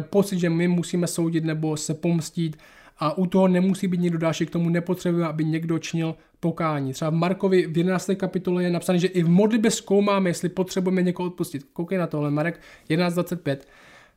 [0.00, 2.56] pocit, že my musíme soudit nebo se pomstít
[2.98, 6.92] a u toho nemusí být někdo další, k tomu nepotřebujeme, aby někdo činil pokání.
[6.92, 8.10] Třeba v Markovi v 11.
[8.16, 11.66] kapitole je napsané, že i v modlitbě zkoumáme, jestli potřebujeme někoho odpustit.
[11.72, 13.56] Koukej na tohle, Marek 11.25.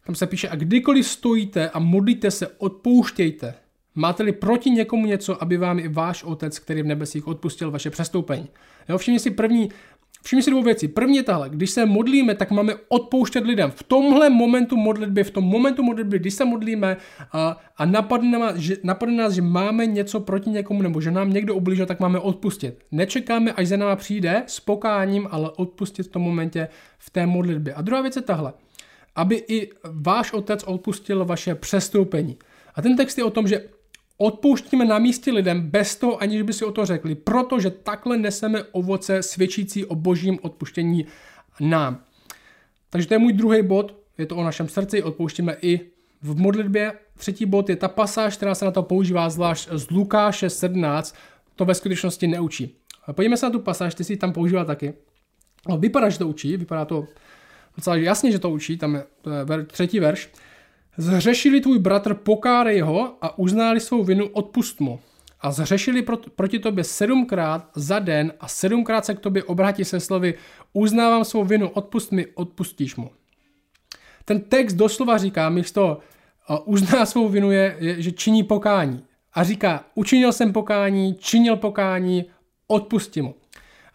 [0.06, 3.54] Tam se píše, a kdykoliv stojíte a modlíte se, odpouštějte.
[3.96, 8.48] Máte-li proti někomu něco, aby vám i váš otec, který v nebesích odpustil vaše přestoupení.
[8.90, 9.70] Jo, všimni si první
[10.28, 10.88] Všimni si dvou věcí.
[10.88, 13.72] První je tahle, když se modlíme, tak máme odpouštět lidem.
[13.72, 16.98] V tomhle momentu modlitby, v tom momentu modlitby, když se modlíme
[17.32, 21.34] a, a napadne, nás, že, napadne nás, že máme něco proti někomu nebo že nám
[21.34, 22.84] někdo ublížil, tak máme odpustit.
[22.92, 27.74] Nečekáme, až za náma přijde s pokáním, ale odpustit v tom momentě v té modlitbě.
[27.74, 28.54] A druhá věc je tahle.
[29.16, 32.38] Aby i váš otec odpustil vaše přestoupení.
[32.76, 33.62] A ten text je o tom, že
[34.18, 38.64] Odpouštíme na místě lidem bez toho, aniž by si o to řekli, protože takhle neseme
[38.64, 41.06] ovoce svědčící o božím odpuštění
[41.60, 42.04] nám.
[42.90, 45.80] Takže to je můj druhý bod, je to o našem srdci, odpouštíme i
[46.22, 46.94] v modlitbě.
[47.18, 51.16] Třetí bod je ta pasáž, která se na to používá zvlášť z Lukáše 17,
[51.56, 52.76] to ve skutečnosti neučí.
[53.12, 54.94] Pojďme se na tu pasáž, ty si tam používal taky.
[55.70, 57.08] No, vypadá, že to učí, vypadá to
[57.76, 60.30] docela jasně, že to učí, tam je, to je třetí verš.
[60.98, 65.00] Zhřešili tvůj bratr, pokárej ho a uználi svou vinu, odpust mu.
[65.42, 66.06] a zřešili
[66.36, 70.34] proti tobě sedmkrát za den a sedmkrát se k tobě obrátí se slovy
[70.74, 73.10] uznávám svou vinu, odpust mi, odpustíš mu.
[74.26, 76.00] Ten text doslova říká, místo
[76.66, 79.04] uzná svou vinu je, je, že činí pokání.
[79.34, 82.26] A říká, učinil jsem pokání, činil pokání,
[82.68, 83.36] odpusti mu.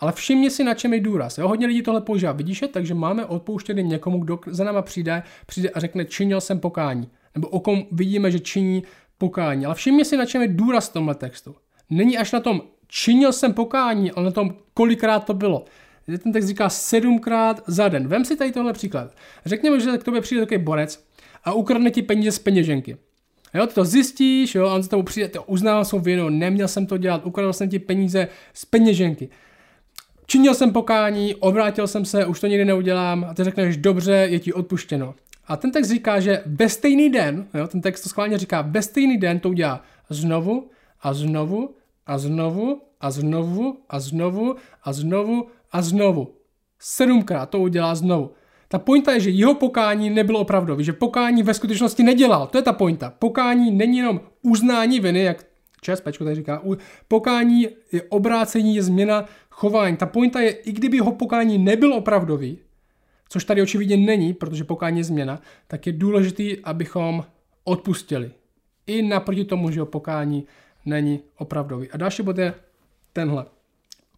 [0.03, 1.39] Ale všimni si, na čem je důraz.
[1.39, 1.49] Jo?
[1.49, 2.33] Hodně lidí tohle používá.
[2.33, 2.69] Vidíš je?
[2.69, 7.09] Takže máme odpouštět někomu, kdo za náma přijde, přijde a řekne, činil jsem pokání.
[7.35, 8.83] Nebo o kom vidíme, že činí
[9.19, 9.67] pokání.
[9.67, 11.55] Ale všimni si, na čem je důraz v tomhle textu.
[11.91, 15.65] Není až na tom, činil jsem pokání, ale na tom, kolikrát to bylo.
[16.23, 18.09] Ten text říká sedmkrát za den.
[18.09, 19.17] Vem si tady tohle příklad.
[19.47, 21.05] Řekněme, že k tobě přijde takový borec
[21.45, 22.97] a ukradne ti peníze z peněženky.
[23.55, 26.69] Jo, ty to zjistíš, jo, a on za tebou přijde, to uznávám svou vinu, neměl
[26.69, 29.29] jsem to dělat, ukradl jsem ti peníze z peněženky.
[30.33, 34.39] Činil jsem pokání, obrátil jsem se, už to nikdy neudělám a ty řekneš, dobře, je
[34.39, 35.15] ti odpuštěno.
[35.47, 38.83] A ten text říká, že ve stejný den, jo, ten text to schválně říká, ve
[38.83, 41.75] stejný den to udělá znovu a znovu
[42.07, 46.35] a znovu a znovu a znovu a znovu a znovu.
[46.79, 48.31] Sedmkrát to udělá znovu.
[48.69, 52.47] Ta pointa je, že jeho pokání nebylo opravdový, že pokání ve skutečnosti nedělal.
[52.47, 53.13] To je ta pointa.
[53.19, 55.45] Pokání není jenom uznání viny, jak
[55.83, 56.63] ČSPčko tady říká,
[57.09, 59.97] pokání je obrácení, je změna chování.
[59.97, 62.59] Ta pointa je, i kdyby jeho pokání nebyl opravdový,
[63.29, 67.25] což tady očividně není, protože pokání je změna, tak je důležitý, abychom
[67.65, 68.31] odpustili.
[68.87, 70.47] I naproti tomu, že jeho pokání
[70.85, 71.91] není opravdový.
[71.91, 72.55] A další bod je
[73.13, 73.47] tenhle.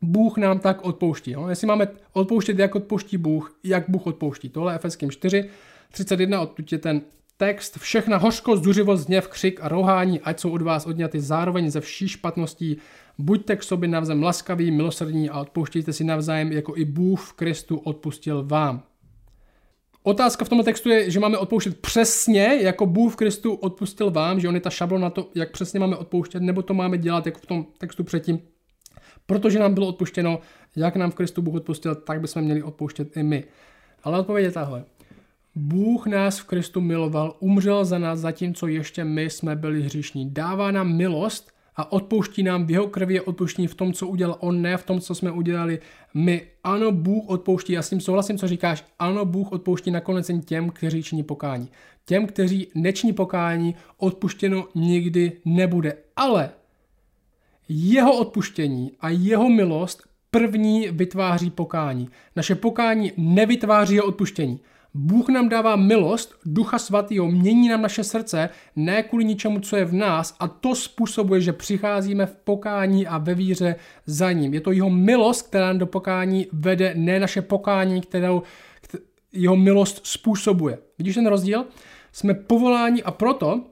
[0.02, 1.30] Bůh nám tak odpouští.
[1.30, 1.48] Jo?
[1.48, 4.48] Jestli máme odpouštět, jak odpouští Bůh, jak Bůh odpouští.
[4.48, 5.50] Tohle je Efeským 4,
[5.92, 7.02] 31, odtud je ten
[7.36, 7.78] text.
[7.78, 12.08] Všechna hořkost, zuřivost, hněv, křik a rohání, ať jsou od vás odňaty zároveň ze vší
[12.08, 12.76] špatností.
[13.18, 17.76] Buďte k sobě navzájem laskaví, milosrdní a odpouštějte si navzájem, jako i Bůh v Kristu
[17.76, 18.82] odpustil vám.
[20.02, 24.40] Otázka v tomto textu je, že máme odpouštět přesně, jako Bůh v Kristu odpustil vám,
[24.40, 27.26] že on je ta šablona na to, jak přesně máme odpouštět, nebo to máme dělat
[27.26, 28.40] jako v tom textu předtím,
[29.26, 30.40] Protože nám bylo odpuštěno,
[30.76, 33.44] jak nám v Kristu Bůh odpustil, tak bychom měli odpouštět i my.
[34.02, 34.84] Ale odpověď je tahle.
[35.54, 40.30] Bůh nás v Kristu miloval, umřel za nás, zatímco ještě my jsme byli hříšní.
[40.30, 44.36] Dává nám milost a odpouští nám v jeho krvi je odpuštění v tom, co udělal
[44.40, 45.78] on, ne v tom, co jsme udělali
[46.14, 46.46] my.
[46.64, 50.70] Ano, Bůh odpouští, já s tím souhlasím, co říkáš, ano, Bůh odpouští nakonec jen těm,
[50.70, 51.68] kteří činí pokání.
[52.04, 55.96] Těm, kteří neční pokání, odpuštěno nikdy nebude.
[56.16, 56.50] Ale
[57.68, 62.08] jeho odpuštění a jeho milost první vytváří pokání.
[62.36, 64.60] Naše pokání nevytváří jeho odpuštění.
[64.96, 69.84] Bůh nám dává milost, Ducha Svatého, mění nám naše srdce, ne kvůli ničemu, co je
[69.84, 73.76] v nás a to způsobuje, že přicházíme v pokání a ve víře
[74.06, 74.54] za ním.
[74.54, 78.42] Je to jeho milost, která nám do pokání vede, ne naše pokání, kterou
[79.32, 80.78] jeho milost způsobuje.
[80.98, 81.66] Vidíš ten rozdíl?
[82.12, 83.64] Jsme povoláni a proto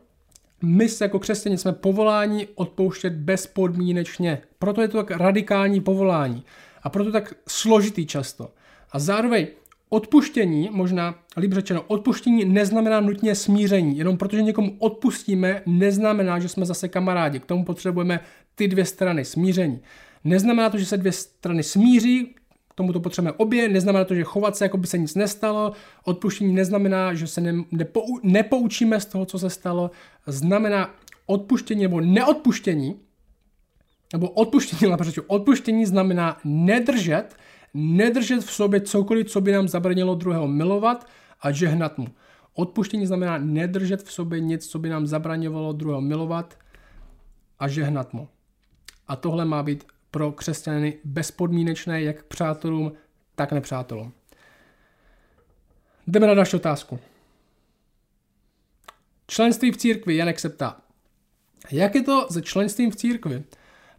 [0.62, 4.42] my se jako křesťané jsme povoláni odpouštět bezpodmínečně.
[4.58, 6.44] Proto je to tak radikální povolání.
[6.82, 8.48] A proto tak složitý často.
[8.92, 9.46] A zároveň
[9.92, 13.98] odpuštění, možná líp řečeno, odpuštění neznamená nutně smíření.
[13.98, 17.40] Jenom protože někomu odpustíme, neznamená, že jsme zase kamarádi.
[17.40, 18.20] K tomu potřebujeme
[18.54, 19.80] ty dvě strany smíření.
[20.24, 22.34] Neznamená to, že se dvě strany smíří,
[22.68, 25.72] k tomu to potřebujeme obě, neznamená to, že chovat se, jako by se nic nestalo,
[26.04, 29.90] odpuštění neznamená, že se ne, nepou, nepoučíme z toho, co se stalo,
[30.26, 30.94] znamená
[31.26, 32.96] odpuštění nebo neodpuštění,
[34.12, 37.36] nebo odpuštění, ale odpuštění znamená nedržet,
[37.74, 41.08] nedržet v sobě cokoliv, co by nám zabranilo druhého milovat
[41.40, 42.08] a žehnat mu.
[42.54, 46.58] Odpuštění znamená nedržet v sobě nic, co by nám zabraňovalo druhého milovat
[47.58, 48.28] a žehnat mu.
[49.08, 52.92] A tohle má být pro křesťany bezpodmínečné jak k přátelům,
[53.34, 54.12] tak nepřátelům.
[56.06, 56.98] Jdeme na další otázku.
[59.26, 60.80] Členství v církvi, Janek se ptá.
[61.70, 63.44] Jak je to se členstvím v církvi?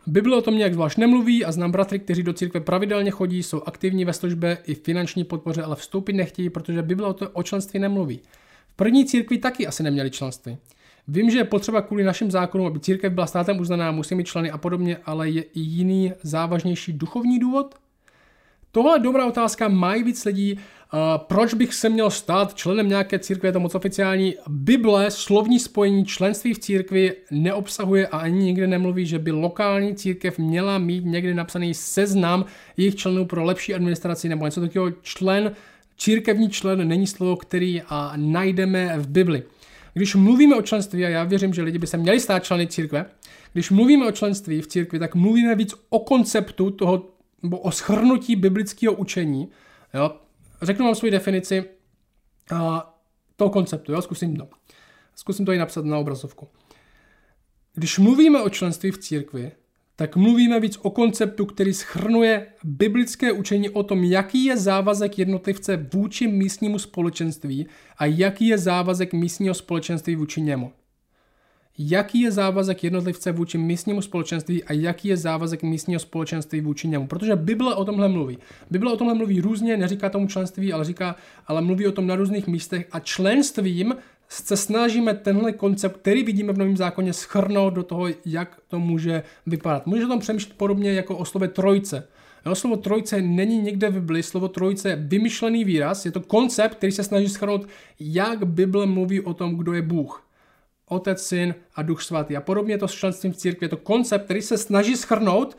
[0.08, 3.62] Bible o tom nějak zvlášť nemluví a znám bratry, kteří do církve pravidelně chodí, jsou
[3.66, 7.80] aktivní ve službě i finanční podpoře, ale vstoupit nechtějí, protože Bible o, to, o členství
[7.80, 8.20] nemluví.
[8.68, 10.58] V první církvi taky asi neměli členství.
[11.08, 14.52] Vím, že je potřeba kvůli našim zákonům, aby církev byla státem uznaná, musí mít členy
[14.52, 17.76] a podobně, ale je i jiný závažnější duchovní důvod?
[18.72, 20.60] Tohle je dobrá otázka, mají víc lidí.
[21.18, 24.36] Proč bych se měl stát členem nějaké církve, je to moc oficiální.
[24.48, 30.38] Bible, slovní spojení členství v církvi neobsahuje a ani nikde nemluví, že by lokální církev
[30.38, 32.46] měla mít někde napsaný seznam
[32.78, 34.92] jejich členů pro lepší administraci nebo něco takového.
[35.02, 35.52] Člen,
[35.98, 39.44] církevní člen není slovo, který uh, najdeme v Bibli.
[39.94, 43.06] Když mluvíme o členství, a já věřím, že lidi by se měli stát členy církve,
[43.54, 47.06] když mluvíme o členství v církvi, tak mluvíme víc o konceptu toho,
[47.44, 49.48] nebo o schrnutí biblického učení.
[49.94, 50.12] Jo?
[50.64, 51.64] Řeknu vám svoji definici
[52.52, 52.94] a,
[53.36, 54.02] toho konceptu, jo?
[54.02, 54.48] zkusím to.
[55.16, 56.48] Zkusím to i napsat na obrazovku.
[57.74, 59.52] když mluvíme o členství v církvi,
[59.96, 65.90] tak mluvíme víc o konceptu, který schrnuje biblické učení o tom, jaký je závazek jednotlivce
[65.94, 70.72] vůči místnímu společenství a jaký je závazek místního společenství vůči němu.
[71.78, 77.08] Jaký je závazek jednotlivce vůči místnímu společenství a jaký je závazek místního společenství vůči němu.
[77.08, 78.38] Protože Bible o tomhle mluví.
[78.72, 81.16] Bible o tomhle mluví různě, neříká tomu členství, ale říká,
[81.48, 83.96] ale mluví o tom na různých místech a členstvím
[84.30, 89.24] se snažíme tenhle koncept, který vidíme v Novém zákoně, schrnout do toho, jak to může
[89.46, 89.88] vypadat.
[89.88, 92.08] Může tom přemýšlet podobně jako o slově trojce.
[92.46, 96.76] Jo, slovo trojce není někde v Bibli, slovo trojce je vymyšlený výraz, je to koncept,
[96.76, 97.68] který se snaží schrnout,
[98.00, 100.24] jak Bible mluví o tom, kdo je Bůh.
[100.94, 102.38] Otec, Syn a Duch Svatý.
[102.38, 103.66] A podobně to s členstvím v církvi.
[103.66, 105.58] Je to koncept, který se snaží schrnout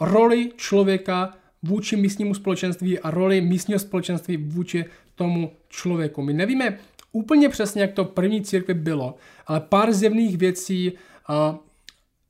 [0.00, 4.84] roli člověka vůči místnímu společenství a roli místního společenství vůči
[5.14, 6.22] tomu člověku.
[6.22, 6.78] My nevíme
[7.12, 9.14] úplně přesně, jak to první církvi bylo,
[9.46, 10.92] ale pár zjevných věcí,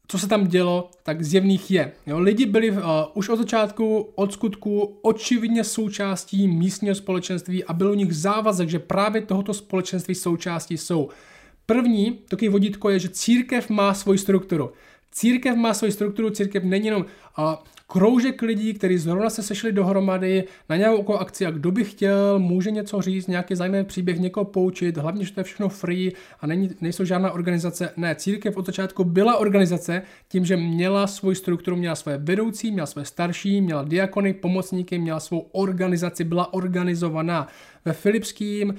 [0.09, 1.93] co se tam dělo, tak zjevných je.
[2.07, 2.75] Lidi byli
[3.15, 8.79] už od začátku, od skutku, očividně součástí místního společenství a byl u nich závazek, že
[8.79, 11.09] právě tohoto společenství součástí jsou.
[11.67, 14.73] První takový vodítko je, že církev má svoji strukturu.
[15.13, 17.05] Církev má svoji strukturu, církev není jenom
[17.39, 17.55] uh,
[17.87, 22.71] kroužek lidí, kteří zrovna se sešli dohromady na nějakou akci a kdo by chtěl, může
[22.71, 26.71] něco říct, nějaký zajímavý příběh, někoho poučit, hlavně, že to je všechno free a není,
[26.81, 27.91] nejsou žádná organizace.
[27.97, 32.87] Ne, církev od začátku byla organizace tím, že měla svoji strukturu, měla své vedoucí, měla
[32.87, 37.49] své starší, měla diakony, pomocníky, měla svou organizaci, byla organizovaná.
[37.85, 38.75] Ve Filipským,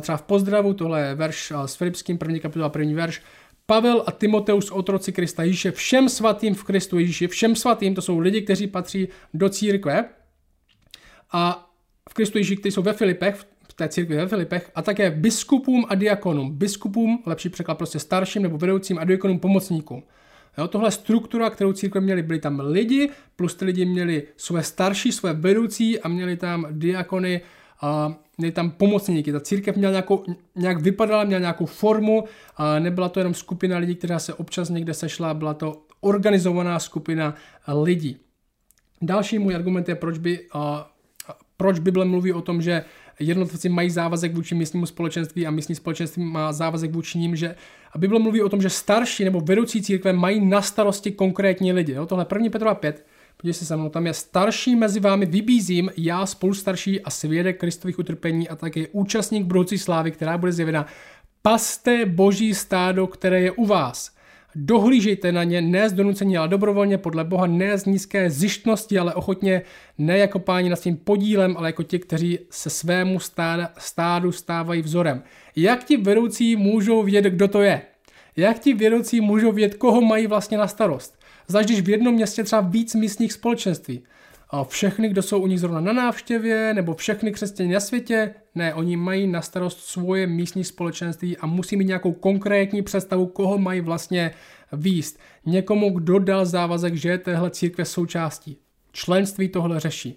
[0.00, 3.22] třeba v pozdravu, tohle je verš s Filipským, první kapitola, první verš,
[3.66, 8.18] Pavel a Timoteus, otroci Krista Ježíše, všem svatým v Kristu Ježíši, všem svatým, to jsou
[8.18, 10.04] lidi, kteří patří do církve
[11.32, 11.70] a
[12.10, 13.34] v Kristu Ježíši, kteří jsou ve Filipech,
[13.68, 16.58] v té církvi ve Filipech, a také biskupům a diakonům.
[16.58, 20.02] Biskupům, lepší překlad prostě starším nebo vedoucím a diakonům pomocníkům.
[20.58, 25.12] Jo, tohle struktura, kterou církve měli, byli tam lidi, plus ty lidi měli své starší,
[25.12, 27.40] své vedoucí a měli tam diakony,
[27.82, 29.32] a měli tam pomocníky.
[29.32, 30.24] Ta církev měla nějakou,
[30.56, 32.24] nějak vypadala, měla nějakou formu
[32.56, 37.34] a nebyla to jenom skupina lidí, která se občas někde sešla, byla to organizovaná skupina
[37.82, 38.16] lidí.
[39.02, 40.90] Další můj argument je, proč by a,
[41.56, 42.84] proč Bible mluví o tom, že
[43.20, 47.54] jednotlivci mají závazek vůči místnímu společenství a místní společenství má závazek vůči ním, že
[47.92, 51.92] a Bible mluví o tom, že starší nebo vedoucí církve mají na starosti konkrétní lidi.
[51.92, 52.06] Jo?
[52.06, 52.50] Tohle 1.
[52.50, 53.06] Petrova 5,
[53.42, 57.98] Podívej se se mnou, tam je starší mezi vámi vybízím, já spolustarší a svědek Kristových
[57.98, 60.86] utrpení a také účastník budoucí slávy, která bude zjevena.
[61.42, 64.14] Paste boží stádo, které je u vás.
[64.54, 69.14] Dohlížejte na ně ne z donucení, ale dobrovolně podle Boha, ne z nízké zjištnosti, ale
[69.14, 69.62] ochotně,
[69.98, 74.82] ne jako páni nad svým podílem, ale jako ti, kteří se svému stáda, stádu stávají
[74.82, 75.22] vzorem.
[75.56, 77.82] Jak ti vedoucí můžou vědět, kdo to je?
[78.36, 81.21] Jak ti vedoucí můžou vědět, koho mají vlastně na starost?
[81.48, 84.02] Zvlášť když v jednom městě třeba víc místních společenství.
[84.50, 88.74] A všechny, kdo jsou u nich zrovna na návštěvě, nebo všechny křesťané na světě, ne,
[88.74, 93.80] oni mají na starost svoje místní společenství a musí mít nějakou konkrétní představu, koho mají
[93.80, 94.30] vlastně
[94.72, 95.18] výst.
[95.46, 98.58] Někomu, kdo dal závazek, že je téhle církve součástí.
[98.92, 100.14] Členství tohle řeší.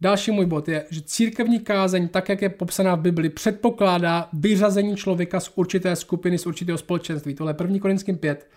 [0.00, 4.96] Další můj bod je, že církevní kázeň, tak jak je popsaná v Bibli, předpokládá vyřazení
[4.96, 7.34] člověka z určité skupiny, z určitého společenství.
[7.34, 7.78] Tohle je 1.
[7.78, 8.48] Korinským 5,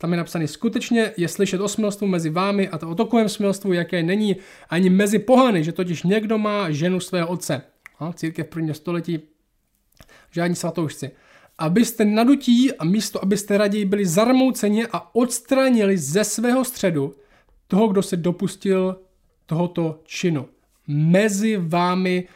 [0.00, 3.72] tam je napsaný, skutečně je slyšet o smilstvu mezi vámi a to o takovém smilstvu,
[3.72, 4.36] jaké není
[4.70, 7.62] ani mezi pohany, že totiž někdo má ženu svého otce.
[7.98, 9.20] A církev prvního století,
[10.30, 11.10] žádní svatoušci.
[11.58, 17.14] Abyste nadutí a místo, abyste raději byli zarmouceni a odstranili ze svého středu
[17.66, 19.00] toho, kdo se dopustil
[19.46, 20.48] tohoto činu.
[20.88, 22.28] Mezi vámi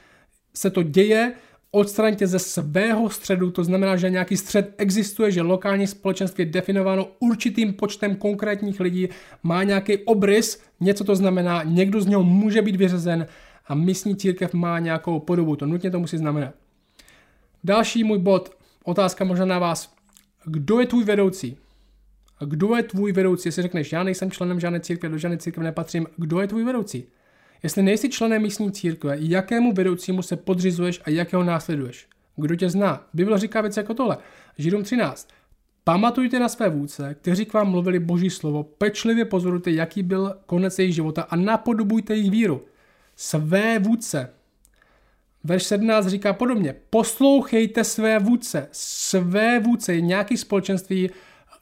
[0.55, 1.33] se to děje,
[1.75, 7.09] odstraňte ze svého středu, to znamená, že nějaký střed existuje, že lokální společenství je definováno
[7.19, 9.09] určitým počtem konkrétních lidí,
[9.43, 13.27] má nějaký obrys, něco to znamená, někdo z něho může být vyřazen
[13.67, 16.55] a místní církev má nějakou podobu, to nutně to musí znamenat.
[17.65, 18.51] Další můj bod,
[18.85, 19.95] otázka možná na vás.
[20.45, 21.57] Kdo je tvůj vedoucí?
[22.47, 23.49] Kdo je tvůj vedoucí?
[23.49, 27.07] Jestli řekneš, já nejsem členem žádné církve, do žádné církve nepatřím, kdo je tvůj vedoucí?
[27.65, 32.09] Jestli nejsi členem místní církve, jakému vedoucímu se podřizuješ a jakého následuješ?
[32.37, 33.07] Kdo tě zná?
[33.15, 34.17] Bible říká věci jako tohle.
[34.59, 35.29] Židům 13.
[35.85, 40.79] Pamatujte na své vůdce, kteří k vám mluvili boží slovo, pečlivě pozorujte, jaký byl konec
[40.79, 42.65] jejich života a napodobujte jejich víru.
[43.17, 44.31] Své vůdce.
[45.45, 46.75] Verš 17 říká podobně.
[46.91, 48.69] Poslouchejte své vůdce.
[48.73, 51.11] Své vůdce je nějaký společenství,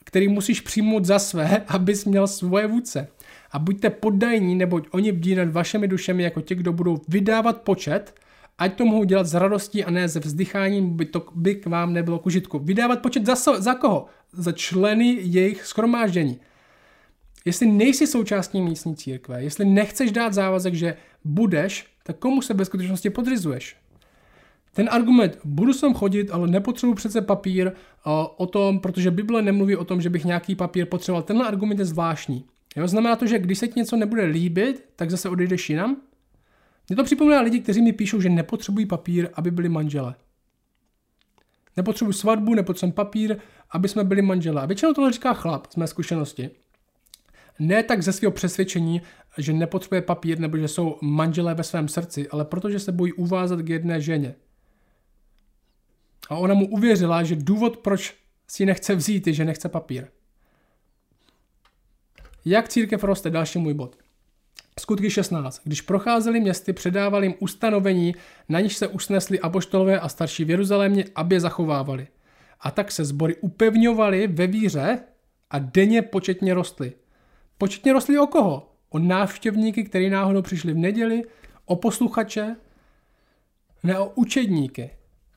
[0.03, 3.07] který musíš přijmout za své, abys měl svoje vůdce
[3.53, 8.13] a buďte poddajní, neboť oni bdí nad vašimi dušemi jako ti, kdo budou vydávat počet
[8.57, 11.93] ať to mohou dělat s radostí a ne ze vzdycháním, by to by k vám
[11.93, 12.59] nebylo k užitku.
[12.59, 14.05] Vydávat počet za, so, za koho?
[14.31, 16.39] Za členy jejich schromáždění.
[17.45, 20.95] Jestli nejsi součástí místní církve, jestli nechceš dát závazek, že
[21.25, 23.75] budeš, tak komu se ve skutečnosti podřizuješ?
[24.73, 27.71] Ten argument, budu sem chodit, ale nepotřebuji přece papír
[28.37, 31.23] o tom, protože Bible nemluví o tom, že bych nějaký papír potřeboval.
[31.23, 32.45] Tenhle argument je zvláštní.
[32.75, 36.01] Jo, znamená to, že když se ti něco nebude líbit, tak zase odejdeš jinam?
[36.89, 40.15] Mně to připomíná lidi, kteří mi píšou, že nepotřebují papír, aby byli manžele.
[41.77, 43.37] Nepotřebuji svatbu, nepotřebuji papír,
[43.71, 44.61] aby jsme byli manžele.
[44.61, 46.49] A většinou tohle říká chlap z mé zkušenosti.
[47.59, 49.01] Ne tak ze svého přesvědčení,
[49.37, 53.61] že nepotřebuje papír nebo že jsou manželé ve svém srdci, ale protože se bojí uvázat
[53.61, 54.35] k jedné ženě.
[56.29, 58.15] A ona mu uvěřila, že důvod, proč
[58.47, 60.07] si nechce vzít, je, že nechce papír.
[62.45, 63.29] Jak církev roste?
[63.29, 63.97] Další můj bod.
[64.79, 65.61] Skutky 16.
[65.63, 68.15] Když procházeli městy, předávali jim ustanovení,
[68.49, 72.07] na níž se usnesli apoštolové a starší v Jeruzalémě, aby je zachovávali.
[72.59, 74.99] A tak se sbory upevňovali ve víře
[75.49, 76.93] a denně početně rostly.
[77.57, 78.71] Početně rostly o koho?
[78.89, 81.23] O návštěvníky, kteří náhodou přišli v neděli,
[81.65, 82.55] o posluchače,
[83.83, 84.89] ne o učedníky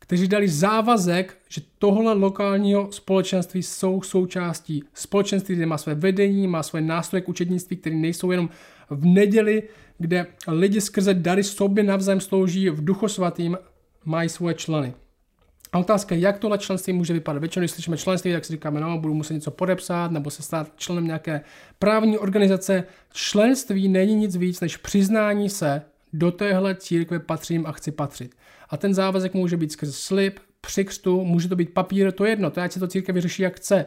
[0.06, 6.62] kteří dali závazek, že tohle lokálního společenství jsou součástí společenství, kde má své vedení, má
[6.62, 8.50] své nástroje k učednictví, které nejsou jenom
[8.90, 9.62] v neděli,
[9.98, 13.58] kde lidi skrze dary sobě navzájem slouží v duchu svatým,
[14.04, 14.94] mají svoje členy.
[15.72, 17.38] A otázka jak tohle členství může vypadat.
[17.40, 20.72] Většinou, když slyšíme členství, tak si říkáme, no, budu muset něco podepsat nebo se stát
[20.76, 21.40] členem nějaké
[21.78, 22.84] právní organizace.
[23.12, 25.82] Členství není nic víc než přiznání se,
[26.12, 28.34] do téhle církve patřím a chci patřit.
[28.68, 32.30] A ten závazek může být skrze slib, při křtu, může to být papír, to je
[32.30, 33.86] jedno, to ať se to církev vyřeší jak chce.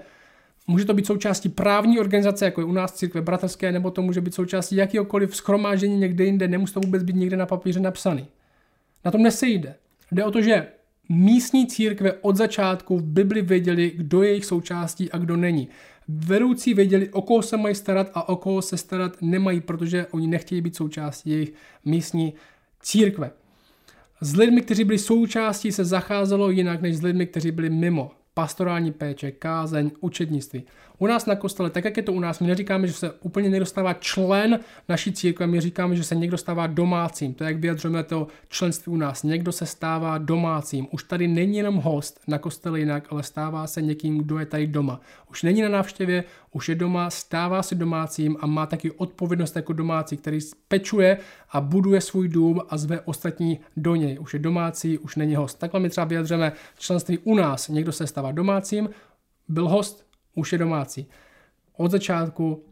[0.68, 4.22] Může to být součástí právní organizace, jako je u nás církve bratrské, nebo to může
[4.22, 8.28] být součástí jakýkoliv schromáždění někde jinde, nemusí to vůbec být někde na papíře napsaný.
[9.06, 9.76] Na tom nesejde.
[10.12, 10.68] Jde o to, že
[11.10, 15.68] místní církve od začátku v Bibli věděli, kdo je jejich součástí a kdo není.
[16.08, 20.28] Vedoucí věděli, o koho se mají starat a o koho se starat nemají, protože oni
[20.28, 21.54] nechtějí být součástí jejich
[21.86, 22.34] místní
[22.82, 23.32] církve.
[24.22, 28.92] S lidmi, kteří byli součástí, se zacházelo jinak než s lidmi, kteří byli mimo pastorální
[28.92, 30.64] péče, kázeň, učednictví.
[31.00, 33.50] U nás na kostele, tak jak je to u nás, my neříkáme, že se úplně
[33.50, 37.34] někdo stává člen naší církve, my říkáme, že se někdo stává domácím.
[37.34, 39.24] To je, jak vyjadřujeme to členství u nás.
[39.24, 40.88] Někdo se stává domácím.
[40.92, 44.68] Už tady není jenom host na kostele jinak, ale stává se někým, kdo je tady
[44.68, 45.02] doma.
[45.30, 49.74] Už není na návštěvě, už je doma, stává se domácím a má taky odpovědnost jako
[49.74, 51.18] domácí, který pečuje
[51.50, 54.18] a buduje svůj dům a zve ostatní do něj.
[54.20, 55.60] Už je domácí, už není host.
[55.60, 57.68] Takhle my třeba vyjadřujeme členství u nás.
[57.68, 58.90] Někdo se stává domácím,
[59.48, 61.08] byl host, už je domácí.
[61.78, 62.64] Od začátku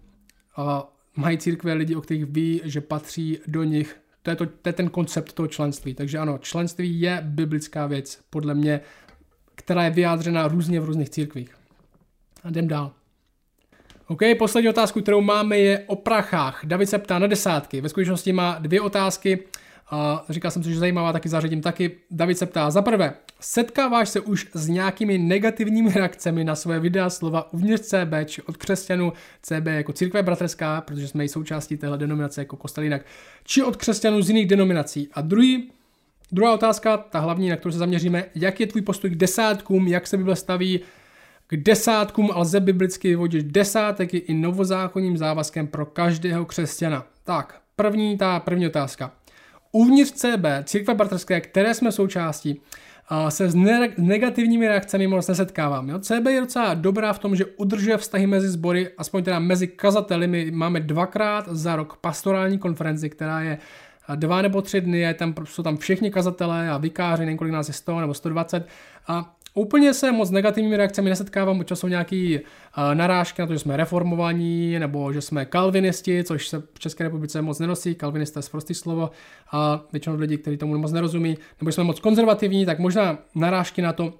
[0.55, 3.99] a mají církve lidi, o kterých ví, že patří do nich.
[4.23, 5.93] To je, to, to je ten koncept toho členství.
[5.93, 8.81] Takže ano, členství je biblická věc, podle mě,
[9.55, 11.55] která je vyjádřena různě v různých církvích.
[12.43, 12.91] A jdem dál.
[14.07, 16.65] OK, poslední otázku, kterou máme, je o prachách.
[16.65, 17.81] David se ptá na desátky.
[17.81, 19.39] Ve skutečnosti má dvě otázky.
[19.89, 21.91] A říkal jsem si, že zajímavá, taky zařadím taky.
[22.11, 27.09] David se ptá, za prvé, setkáváš se už s nějakými negativními reakcemi na své videa
[27.09, 31.97] slova uvnitř CB či od křesťanů CB jako církve bratrská, protože jsme i součástí téhle
[31.97, 33.01] denominace jako kostel jinak,
[33.43, 35.09] či od křesťanů z jiných denominací.
[35.13, 35.71] A druhý,
[36.31, 40.07] druhá otázka, ta hlavní, na kterou se zaměříme, jak je tvůj postoj k desátkům, jak
[40.07, 40.79] se Bible staví
[41.47, 47.05] k desátkům a lze biblicky vyvodit desátek i novozákonním závazkem pro každého křesťana.
[47.23, 49.11] Tak, první, ta první otázka.
[49.71, 52.61] Uvnitř CB, církve bratrské, které jsme součástí,
[53.29, 53.55] se s
[53.97, 55.89] negativními reakcemi moc nesetkávám.
[55.89, 55.99] Jo?
[55.99, 60.27] CB je docela dobrá v tom, že udržuje vztahy mezi sbory, aspoň teda mezi kazateli.
[60.27, 63.57] My máme dvakrát za rok pastorální konferenci, která je
[64.15, 67.67] dva nebo tři dny, je tam, jsou tam všichni kazatelé a vikáři, nevím kolik nás
[67.67, 68.67] je 100 nebo 120
[69.07, 72.43] a Úplně se moc negativními reakcemi nesetkávám, občas jsou nějaký uh,
[72.95, 77.41] narážky na to, že jsme reformovaní, nebo že jsme kalvinisti, což se v České republice
[77.41, 79.09] moc nenosí, kalvinista je prostý slovo,
[79.51, 83.93] a většinou lidí, kteří tomu moc nerozumí, nebo jsme moc konzervativní, tak možná narážky na
[83.93, 84.13] to,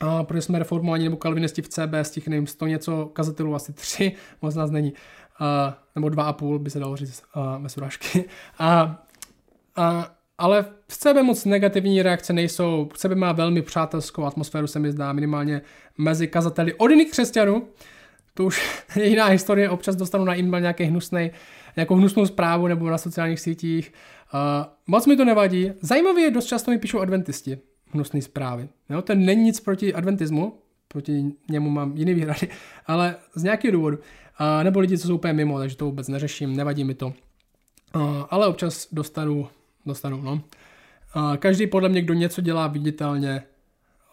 [0.00, 3.72] a protože jsme reformovaní nebo kalvinisti v CB, z těch nevím, 100 něco kazatelů, asi
[3.72, 4.12] tři,
[4.42, 8.24] moc nás není, uh, nebo dva a půl by se dalo říct uh, bez urážky.
[8.58, 9.02] A,
[9.76, 12.88] a ale v sebe moc negativní reakce nejsou.
[12.94, 15.62] V sebe má velmi přátelskou atmosféru, se mi zdá, minimálně
[15.98, 17.68] mezi kazateli od jiných křesťanů.
[18.34, 21.30] To už je jiná historie, občas dostanu na e-mail nějaký hnusný,
[21.76, 23.92] nějakou hnusnou zprávu nebo na sociálních sítích.
[24.34, 24.40] Uh,
[24.86, 25.72] moc mi to nevadí.
[25.80, 27.58] Zajímavě je, dost často mi píšou adventisti
[27.90, 28.68] hnusné zprávy.
[28.90, 30.58] Jo, to není nic proti adventismu,
[30.88, 32.48] proti němu mám jiný výhrady,
[32.86, 33.96] ale z nějakého důvodu.
[33.96, 37.06] Uh, nebo lidi, co jsou úplně mimo, takže to vůbec neřeším, nevadí mi to.
[37.06, 39.48] Uh, ale občas dostanu
[39.86, 40.40] dostanu, no.
[41.38, 43.42] Každý podle mě, kdo něco dělá viditelně,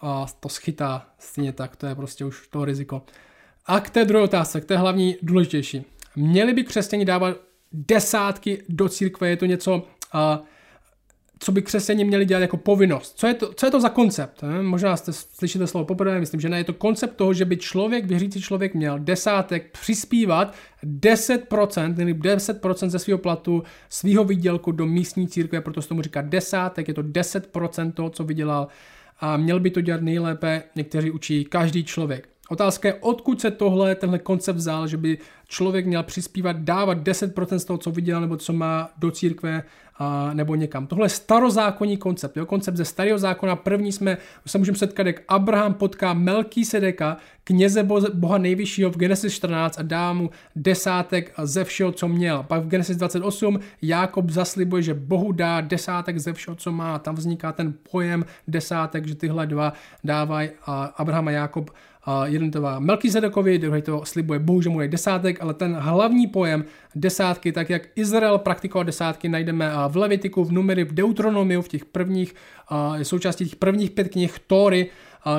[0.02, 3.02] a to schytá stejně tak, to je prostě už to riziko.
[3.66, 5.86] A k té druhé otázce, k té hlavní důležitější.
[6.16, 7.38] Měli by křesťani dávat
[7.72, 10.46] desátky do církve, je to něco, uh,
[11.44, 13.14] co by křesťani měli dělat jako povinnost.
[13.18, 14.44] Co je to, co je to za koncept?
[14.44, 14.64] Ne?
[14.64, 16.58] Možná jste slyšíte slovo poprvé, myslím, že ne.
[16.58, 22.90] Je to koncept toho, že by člověk, věřící člověk měl desátek přispívat 10%, nebo 10%
[22.90, 27.04] ze svého platu, svého výdělku do místní církve, proto se tomu říká desátek, je to
[27.04, 28.68] 10% toho, co vydělal
[29.20, 32.30] a měl by to dělat nejlépe, někteří učí každý člověk.
[32.52, 37.56] Otázka je, odkud se tohle, tenhle koncept vzal, že by člověk měl přispívat, dávat 10%
[37.58, 39.64] z toho, co viděl nebo co má do církve
[39.98, 40.88] a, nebo někam.
[40.88, 42.46] Tohle je starozákonní koncept, jo?
[42.46, 43.56] koncept ze starého zákona.
[43.56, 49.34] První jsme, se můžeme setkat, jak Abraham potká Melký Sedeka, kněze Boha nejvyššího v Genesis
[49.34, 52.44] 14 a dá mu desátek ze všeho, co měl.
[52.44, 57.00] Pak v Genesis 28 Jákob zaslibuje, že Bohu dá desátek ze všeho, co má.
[57.00, 59.74] Tam vzniká ten pojem desátek, že tyhle dva
[60.04, 60.50] dávají
[60.98, 61.72] Abraham a Jákob
[62.26, 66.28] jeden to má Melkizedekovi, druhý to slibuje Bohu, že mu dají desátek, ale ten hlavní
[66.28, 71.68] pojem desátky, tak jak Izrael praktikoval desátky, najdeme v Levitiku, v Numery, v Deuteronomiu, v
[71.68, 72.36] těch prvních,
[73.04, 74.90] součástí těch prvních pět knih Tóry,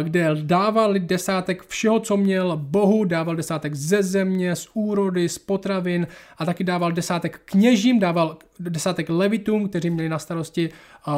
[0.03, 6.07] kde dával desátek všeho, co měl Bohu, dával desátek ze země, z úrody, z potravin
[6.39, 10.71] a taky dával desátek kněžím, dával desátek levitům, kteří měli na starosti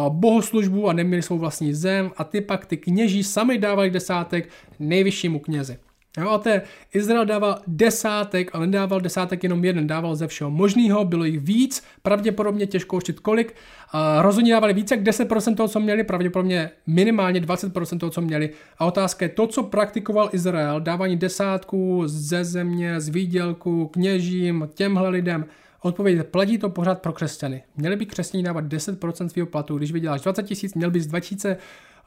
[0.08, 4.48] bohoslužbu a neměli svou vlastní zem a ty pak ty kněží sami dávali desátek
[4.78, 5.78] nejvyššímu knězi.
[6.18, 6.62] Jo, a té
[6.94, 11.84] Izrael dával desátek, ale nedával desátek jenom jeden, dával ze všeho možného, bylo jich víc,
[12.02, 13.54] pravděpodobně těžko určit kolik.
[13.92, 18.50] A rozhodně dávali více jak 10% toho, co měli, pravděpodobně minimálně 20% toho, co měli.
[18.78, 25.08] A otázka je to, co praktikoval Izrael, dávání desátků ze země, z výdělku, kněžím, těmhle
[25.08, 25.46] lidem.
[25.82, 27.62] Odpověď platí to pořád pro křesťany.
[27.76, 29.78] Měli by křesťané dávat 10% svého platu.
[29.78, 31.56] Když vyděláš 20 tisíc, měl bys 2000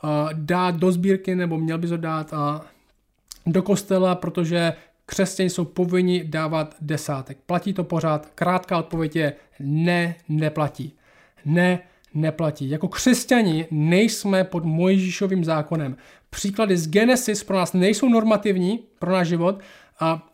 [0.03, 2.39] uh, dát do sbírky, nebo měl bys ho dát uh,
[3.47, 4.73] do kostela, protože
[5.05, 7.37] křesťané jsou povinni dávat desátek.
[7.45, 8.31] Platí to pořád?
[8.35, 10.93] Krátká odpověď je ne, neplatí.
[11.45, 11.79] Ne,
[12.13, 12.69] neplatí.
[12.69, 15.97] Jako křesťani nejsme pod Mojžíšovým zákonem.
[16.29, 19.59] Příklady z Genesis pro nás nejsou normativní pro náš život
[19.99, 20.29] a,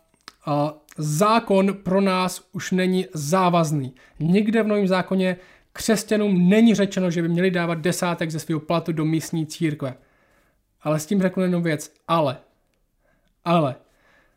[0.46, 3.94] a zákon pro nás už není závazný.
[4.18, 5.36] Nikde v novém zákoně
[5.72, 9.94] křesťanům není řečeno, že by měli dávat desátek ze svého platu do místní církve.
[10.82, 12.36] Ale s tím řeknu jenom věc, ale
[13.44, 13.74] ale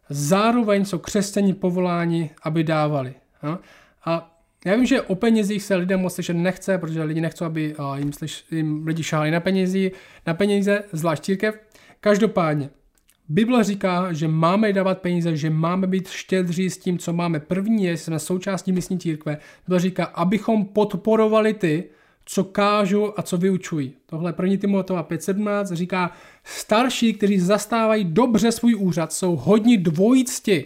[0.09, 3.13] zároveň jsou křesťani povoláni, aby dávali.
[3.43, 3.59] No?
[4.05, 7.75] A já vím, že o penězích se lidem moc slyšet nechce, protože lidi nechcou, aby
[7.95, 9.91] jim, slyš, jim lidi šáli na penězi,
[10.27, 11.59] na peníze, zvlášť církev.
[11.99, 12.69] Každopádně,
[13.29, 17.39] Bible říká, že máme dávat peníze, že máme být štědří s tím, co máme.
[17.39, 19.37] První je, jsme součástí místní církve.
[19.67, 21.83] Bible říká, abychom podporovali ty,
[22.29, 23.93] co kážu a co vyučují.
[24.05, 24.57] Tohle 1.
[24.57, 26.11] Timotova 5.17 říká,
[26.43, 30.65] starší, kteří zastávají dobře svůj úřad, jsou hodní dvojicti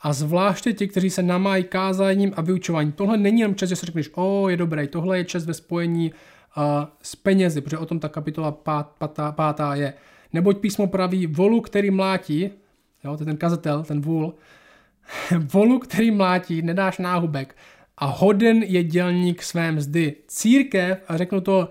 [0.00, 2.92] a zvláště ti, kteří se namájí kázáním a vyučováním.
[2.92, 6.12] Tohle není jenom čas, že si řekneš, o, je dobré, tohle je čas ve spojení
[6.12, 6.62] uh,
[7.02, 9.94] s penězi, protože o tom ta kapitola pát, pátá, pátá je.
[10.32, 12.50] Neboť písmo praví, volu, který mlátí,
[13.04, 14.34] jo, to je ten kazatel, ten vůl,
[15.52, 17.56] volu, který mlátí, nedáš náhubek,
[18.00, 20.14] a hoden je dělník své mzdy.
[20.26, 21.68] Církev, a řeknu to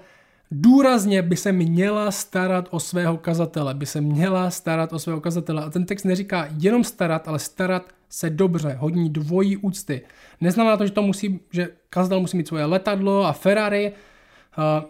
[0.51, 5.63] důrazně, by se měla starat o svého kazatele, by se měla starat o svého kazatele.
[5.63, 10.01] A ten text neříká jenom starat, ale starat se dobře, hodní dvojí úcty.
[10.41, 13.91] Neznamená to, že to musí, že kazatel musí mít svoje letadlo a Ferrari,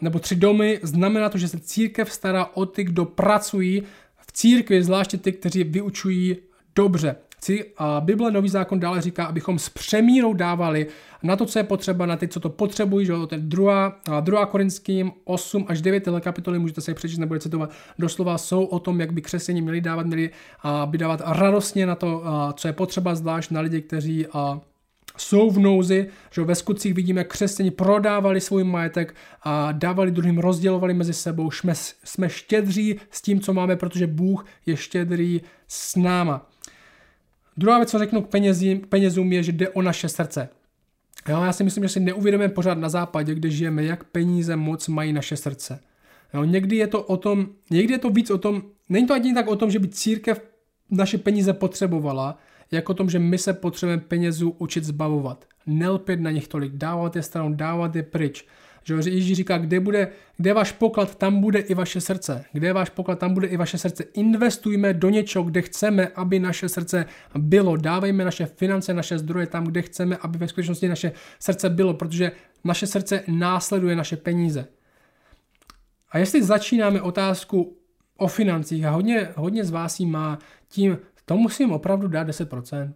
[0.02, 3.84] nebo tři domy, znamená to, že se církev stará o ty, kdo pracují
[4.18, 6.38] v církvi, zvláště ty, kteří vyučují
[6.76, 7.16] dobře.
[7.78, 10.88] A Bible Nový zákon dále říká, abychom s přemírou dávali
[11.24, 15.12] na to, co je potřeba, na ty, co to potřebují, že je druhá, druhá Korinským
[15.24, 19.14] 8 až 9 kapitoly, můžete se je přečíst, nebude citovat, doslova jsou o tom, jak
[19.14, 20.30] by křesení měli dávat, měli
[20.86, 22.24] by dávat radostně na to,
[22.54, 24.26] co je potřeba, zvlášť na lidi, kteří
[25.18, 30.94] jsou v nouzi, že ve skutcích vidíme, křesťani prodávali svůj majetek a dávali druhým, rozdělovali
[30.94, 31.52] mezi sebou.
[31.52, 31.74] Jsme,
[32.04, 36.49] jsme štědří s tím, co máme, protože Bůh je štědrý s náma.
[37.60, 40.50] Druhá věc, co řeknu k penězím, penězům, je, že jde o naše srdce.
[41.30, 44.88] Jo, já si myslím, že si neuvědomujeme pořád na západě, kde žijeme, jak peníze moc
[44.88, 45.80] mají naše srdce.
[46.34, 49.34] Jo, někdy je to o tom, někdy je to víc o tom, není to ani
[49.34, 50.42] tak o tom, že by církev
[50.92, 52.38] naše peníze potřebovala,
[52.72, 55.46] jako o tom, že my se potřebujeme penězů učit zbavovat.
[55.66, 58.46] Nelpět na nich tolik, dávat je stranou, dávat je pryč.
[58.84, 60.08] Že Ježíš říká, kde, bude,
[60.38, 62.46] kde je váš poklad, tam bude i vaše srdce.
[62.54, 64.04] Kde je váš poklad, tam bude i vaše srdce.
[64.14, 67.06] Investujme do něčeho, kde chceme, aby naše srdce
[67.38, 67.78] bylo.
[67.78, 72.32] Dávejme naše finance, naše zdroje tam, kde chceme, aby ve skutečnosti naše srdce bylo, protože
[72.64, 74.68] naše srdce následuje naše peníze.
[76.12, 77.78] A jestli začínáme otázku
[78.18, 82.94] o financích a hodně, hodně z vás má tím, to musím opravdu dát 10%,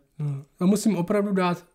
[0.57, 1.65] to musím opravdu dát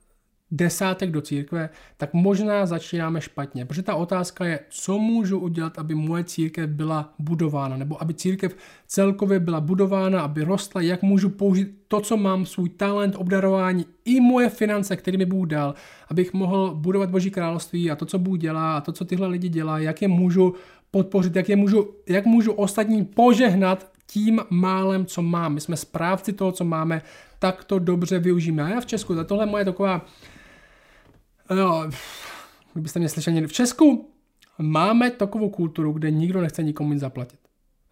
[0.51, 3.65] desátek do církve, tak možná začínáme špatně.
[3.65, 8.57] Protože ta otázka je, co můžu udělat, aby moje církev byla budována, nebo aby církev
[8.87, 14.21] celkově byla budována, aby rostla, jak můžu použít to, co mám, svůj talent, obdarování i
[14.21, 15.75] moje finance, které mi Bůh dal,
[16.09, 19.49] abych mohl budovat Boží království a to, co Bůh dělá a to, co tyhle lidi
[19.49, 20.55] dělá, jak je můžu
[20.91, 25.55] podpořit, jak, je můžu, jak můžu ostatním požehnat tím málem, co mám.
[25.55, 27.03] My jsme správci toho, co máme,
[27.39, 28.63] tak to dobře využijeme.
[28.63, 30.07] A já v Česku, za tohle moje taková
[31.55, 31.91] No,
[32.73, 34.11] kdybyste mě slyšeli, v Česku
[34.59, 37.41] máme takovou kulturu, kde nikdo nechce nikomu nic zaplatit.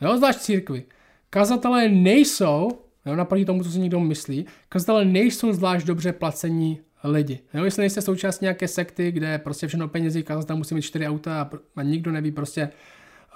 [0.01, 0.85] Jo, zvlášť církvi.
[1.31, 2.69] Kazatelé nejsou,
[3.07, 7.39] jo, naproti tomu, co si někdo myslí, kazatelé nejsou zvlášť dobře placení lidi.
[7.55, 11.43] Jo, jestli nejste součást nějaké sekty, kde prostě všechno penězí, kazatel musí mít čtyři auta
[11.43, 12.69] a, a nikdo neví prostě,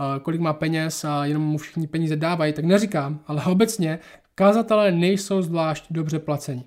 [0.01, 3.99] uh, kolik má peněz a jenom mu všichni peníze dávají, tak neříkám, ale obecně
[4.35, 6.65] kazatelé nejsou zvlášť dobře placení.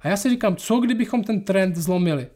[0.00, 2.26] A já si říkám, co kdybychom ten trend zlomili?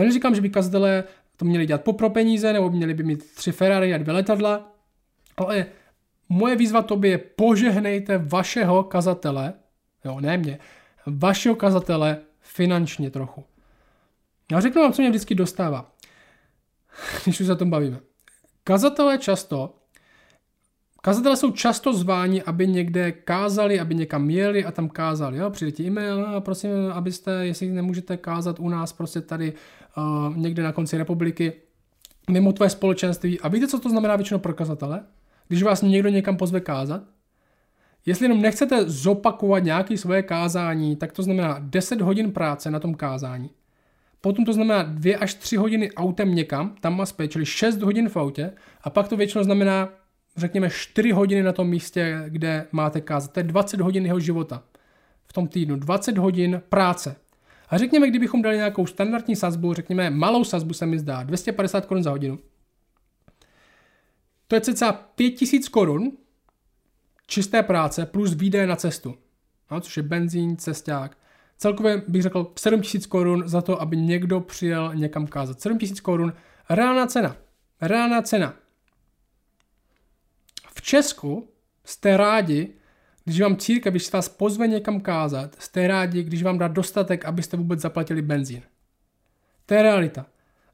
[0.00, 1.04] Já neříkám, že by kazatelé
[1.36, 4.72] to měli dělat po pro peníze, nebo měli by mít tři Ferrari a dvě letadla,
[5.36, 5.66] ale
[6.28, 9.54] moje výzva tobě je požehnejte vašeho kazatele,
[10.04, 10.58] jo, ne mě,
[11.06, 13.44] vašeho kazatele finančně trochu.
[14.52, 15.92] Já řeknu vám, co mě vždycky dostává,
[17.24, 17.98] když už se o tom bavíme.
[18.64, 19.74] Kazatelé často
[21.06, 25.38] Kazatelé jsou často zváni, aby někde kázali, aby někam jeli a tam kázali.
[25.38, 25.50] Jo?
[25.50, 29.52] Přijde ti e-mail a prosím, abyste, jestli nemůžete kázat u nás prostě tady
[29.96, 31.52] uh, někde na konci republiky,
[32.30, 33.40] mimo tvoje společenství.
[33.40, 35.00] A víte, co to znamená většinou pro kazatele?
[35.48, 37.02] Když vás někdo někam pozve kázat?
[38.06, 42.94] Jestli jenom nechcete zopakovat nějaké svoje kázání, tak to znamená 10 hodin práce na tom
[42.94, 43.50] kázání.
[44.20, 48.08] Potom to znamená 2 až 3 hodiny autem někam, tam a zpět, čili 6 hodin
[48.08, 48.52] v autě.
[48.80, 49.88] A pak to většinou znamená
[50.36, 53.32] řekněme 4 hodiny na tom místě, kde máte kázat.
[53.32, 54.62] To je 20 hodin jeho života
[55.26, 55.76] v tom týdnu.
[55.76, 57.16] 20 hodin práce.
[57.68, 62.02] A řekněme, kdybychom dali nějakou standardní sazbu, řekněme malou sazbu se mi zdá, 250 korun
[62.02, 62.38] za hodinu.
[64.48, 66.12] To je cca 5000 korun
[67.26, 69.14] čisté práce plus výdaje na cestu.
[69.70, 71.18] No, což je benzín, cesták.
[71.58, 75.60] Celkově bych řekl 7000 korun za to, aby někdo přijel někam kázat.
[75.60, 76.32] 7000 korun,
[76.70, 77.36] reálná cena.
[77.80, 78.54] Reálná cena.
[80.74, 81.48] V Česku
[81.84, 82.74] jste rádi,
[83.26, 87.56] když vám církev, když vás pozve někam kázat, jste rádi, když vám dá dostatek, abyste
[87.56, 88.62] vůbec zaplatili benzín.
[89.66, 90.26] To je realita.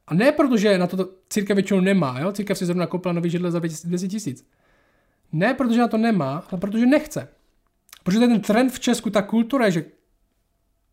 [0.07, 2.31] A ne proto, že na to církev většinou nemá, jo?
[2.31, 4.47] církev si zrovna koupila nový židle za 200 tisíc.
[5.31, 7.27] Ne protože na to nemá, ale protože nechce.
[8.03, 9.85] Protože ten trend v Česku, ta kultura je, že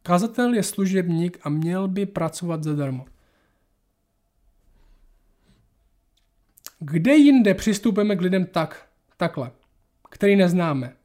[0.02, 3.06] kazatel je služebník a měl by pracovat zadarmo.
[6.78, 8.86] Kde jinde přistupujeme k lidem tak,
[9.16, 9.50] takhle,
[10.10, 10.99] který neznáme?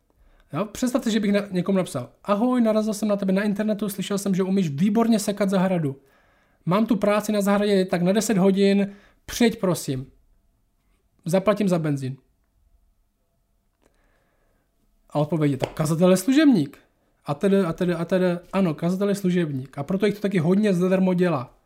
[0.54, 0.66] Jo?
[0.66, 4.36] Představte, že bych na, někomu napsal, ahoj, narazil jsem na tebe na internetu, slyšel jsem,
[4.36, 6.02] že umíš výborně sekat zahradu.
[6.66, 8.92] Mám tu práci na zahradě tak na 10 hodin,
[9.26, 10.12] přijď prosím.
[11.26, 12.18] Zaplatím za benzín.
[15.10, 16.78] A odpověď je, tak kazatel je služebník.
[17.26, 19.78] A tedy, a tedy, a tedy, ano, kazatel je služebník.
[19.78, 21.58] A proto jich to taky hodně zadarmo dělá.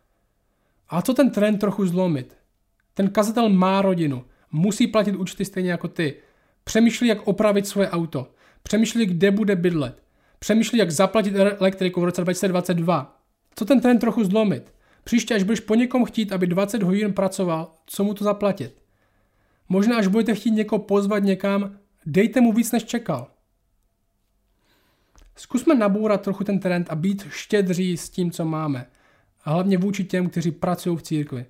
[0.90, 2.38] A co ten trend trochu zlomit?
[2.94, 4.26] Ten kazatel má rodinu.
[4.52, 6.16] Musí platit účty stejně jako ty.
[6.64, 8.32] Přemýšlí, jak opravit svoje auto.
[8.64, 10.04] Přemýšlí, kde bude bydlet.
[10.40, 13.22] Přemýšlí, jak zaplatit elektriku v roce 2022.
[13.56, 14.74] Co ten trend trochu zlomit?
[15.04, 18.82] Příště, až budeš po někom chtít, aby 20 hodin pracoval, co mu to zaplatit?
[19.70, 23.32] Možná, až budete chtít někoho pozvat někam, dejte mu víc, než čekal.
[25.36, 28.86] Zkusme nabourat trochu ten trend a být štědří s tím, co máme.
[29.44, 31.46] A hlavně vůči těm, kteří pracují v církvi.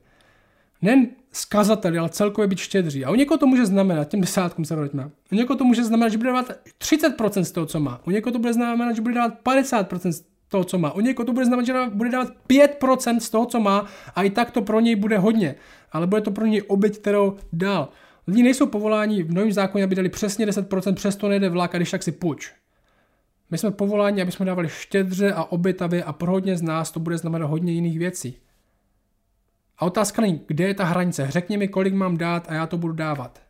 [0.81, 3.05] Nen skazateli, ale celkově být štědří.
[3.05, 6.09] A u někoho to může znamenat, těm desátkům se vraťme, u někoho to může znamenat,
[6.09, 8.01] že bude dávat 30% z toho, co má.
[8.07, 10.91] U někoho to bude znamenat, že bude dávat 50% z toho, co má.
[10.91, 14.29] U někoho to bude znamenat, že bude dávat 5% z toho, co má a i
[14.29, 15.55] tak to pro něj bude hodně.
[15.91, 17.89] Ale bude to pro něj oběť, kterou dal.
[18.27, 21.91] Lidi nejsou povoláni v novém zákoně, aby dali přesně 10%, přesto nejde vlak a když
[21.91, 22.51] tak si puč.
[23.51, 26.99] My jsme povoláni, aby jsme dávali štědře a obětavě a pro hodně z nás to
[26.99, 28.37] bude znamenat hodně jiných věcí.
[29.79, 31.27] A otázka není, kde je ta hranice.
[31.29, 33.41] Řekni mi, kolik mám dát a já to budu dávat.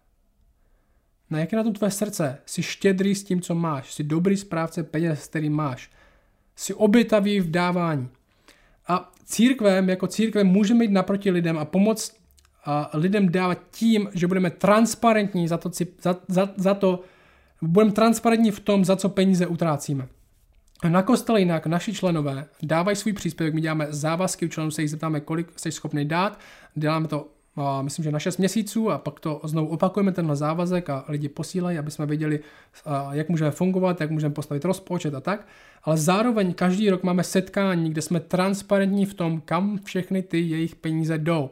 [1.29, 2.37] Na jak je na tom tvé srdce?
[2.45, 3.93] Jsi štědrý s tím, co máš.
[3.93, 5.91] Jsi dobrý správce peněz, který máš.
[6.55, 8.09] Jsi obětavý v dávání.
[8.87, 12.15] A církvem, jako církvem, můžeme jít naproti lidem a pomoct
[12.65, 15.71] a lidem dávat tím, že budeme transparentní za to,
[16.01, 17.03] za, za, za to
[17.61, 20.07] budeme transparentní v tom, za co peníze utrácíme.
[20.87, 24.91] Na kostele jinak naši členové dávají svůj příspěvek, my děláme závazky, u členů se jich
[24.91, 26.39] zeptáme, kolik jsi schopný dát,
[26.75, 27.27] děláme to
[27.81, 31.77] myslím, že na 6 měsíců a pak to znovu opakujeme tenhle závazek a lidi posílají,
[31.77, 32.39] aby jsme věděli,
[33.11, 35.47] jak můžeme fungovat, jak můžeme postavit rozpočet a tak.
[35.83, 40.75] Ale zároveň každý rok máme setkání, kde jsme transparentní v tom, kam všechny ty jejich
[40.75, 41.49] peníze jdou.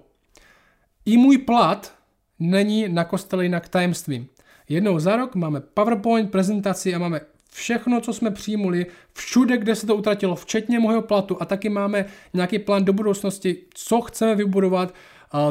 [1.05, 1.95] I můj plat
[2.39, 4.27] není na kostele jinak tajemstvím.
[4.69, 7.21] Jednou za rok máme PowerPoint prezentaci a máme
[7.51, 12.05] všechno, co jsme přijmuli, všude, kde se to utratilo, včetně mého platu a taky máme
[12.33, 14.93] nějaký plán do budoucnosti, co chceme vybudovat,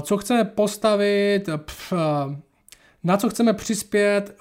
[0.03, 1.49] co chceme postavit,
[3.05, 4.37] na co chceme přispět,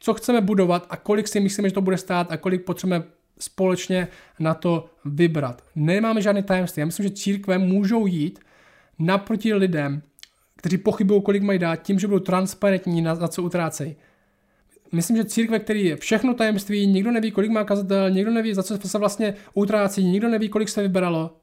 [0.00, 3.04] co chceme budovat a kolik si myslíme, že to bude stát a kolik potřebujeme
[3.38, 5.64] společně na to vybrat.
[5.74, 6.80] Nemáme žádné tajemství.
[6.80, 8.38] Já myslím, že církve můžou jít
[8.98, 10.02] naproti lidem,
[10.56, 13.96] kteří pochybují, kolik mají dát, tím, že budou transparentní, na, na co utrácejí.
[14.92, 18.62] Myslím, že církve, který je všechno tajemství, nikdo neví, kolik má kazatel, nikdo neví, za
[18.62, 21.36] co se vlastně utrácí, nikdo neví, kolik se vybralo.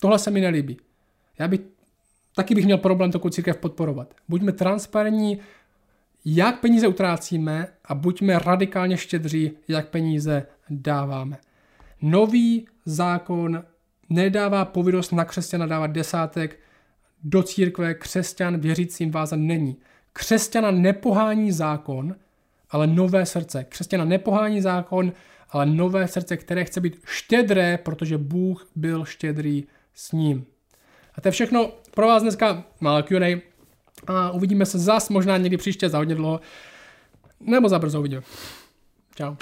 [0.00, 0.76] Tohle se mi nelíbí.
[1.38, 1.60] Já bych,
[2.36, 4.14] taky bych měl problém takovou církev podporovat.
[4.28, 5.38] Buďme transparentní,
[6.24, 11.38] jak peníze utrácíme a buďme radikálně štědří, jak peníze dáváme.
[12.02, 13.64] Nový zákon
[14.08, 16.58] nedává povinnost na křesťana dávat desátek,
[17.24, 19.76] do církve křesťan věřícím vázan není.
[20.12, 22.16] Křesťana nepohání zákon,
[22.72, 23.64] ale nové srdce.
[23.64, 25.12] Křesťana nepohání zákon,
[25.50, 29.64] ale nové srdce, které chce být štědré, protože Bůh byl štědrý
[29.94, 30.46] s ním.
[31.14, 33.40] A to je všechno pro vás dneska malé Q&A
[34.06, 36.40] a uvidíme se zas možná někdy příště za hodně dlouho,
[37.40, 38.22] nebo za brzo uvidíme.
[39.14, 39.34] Čau.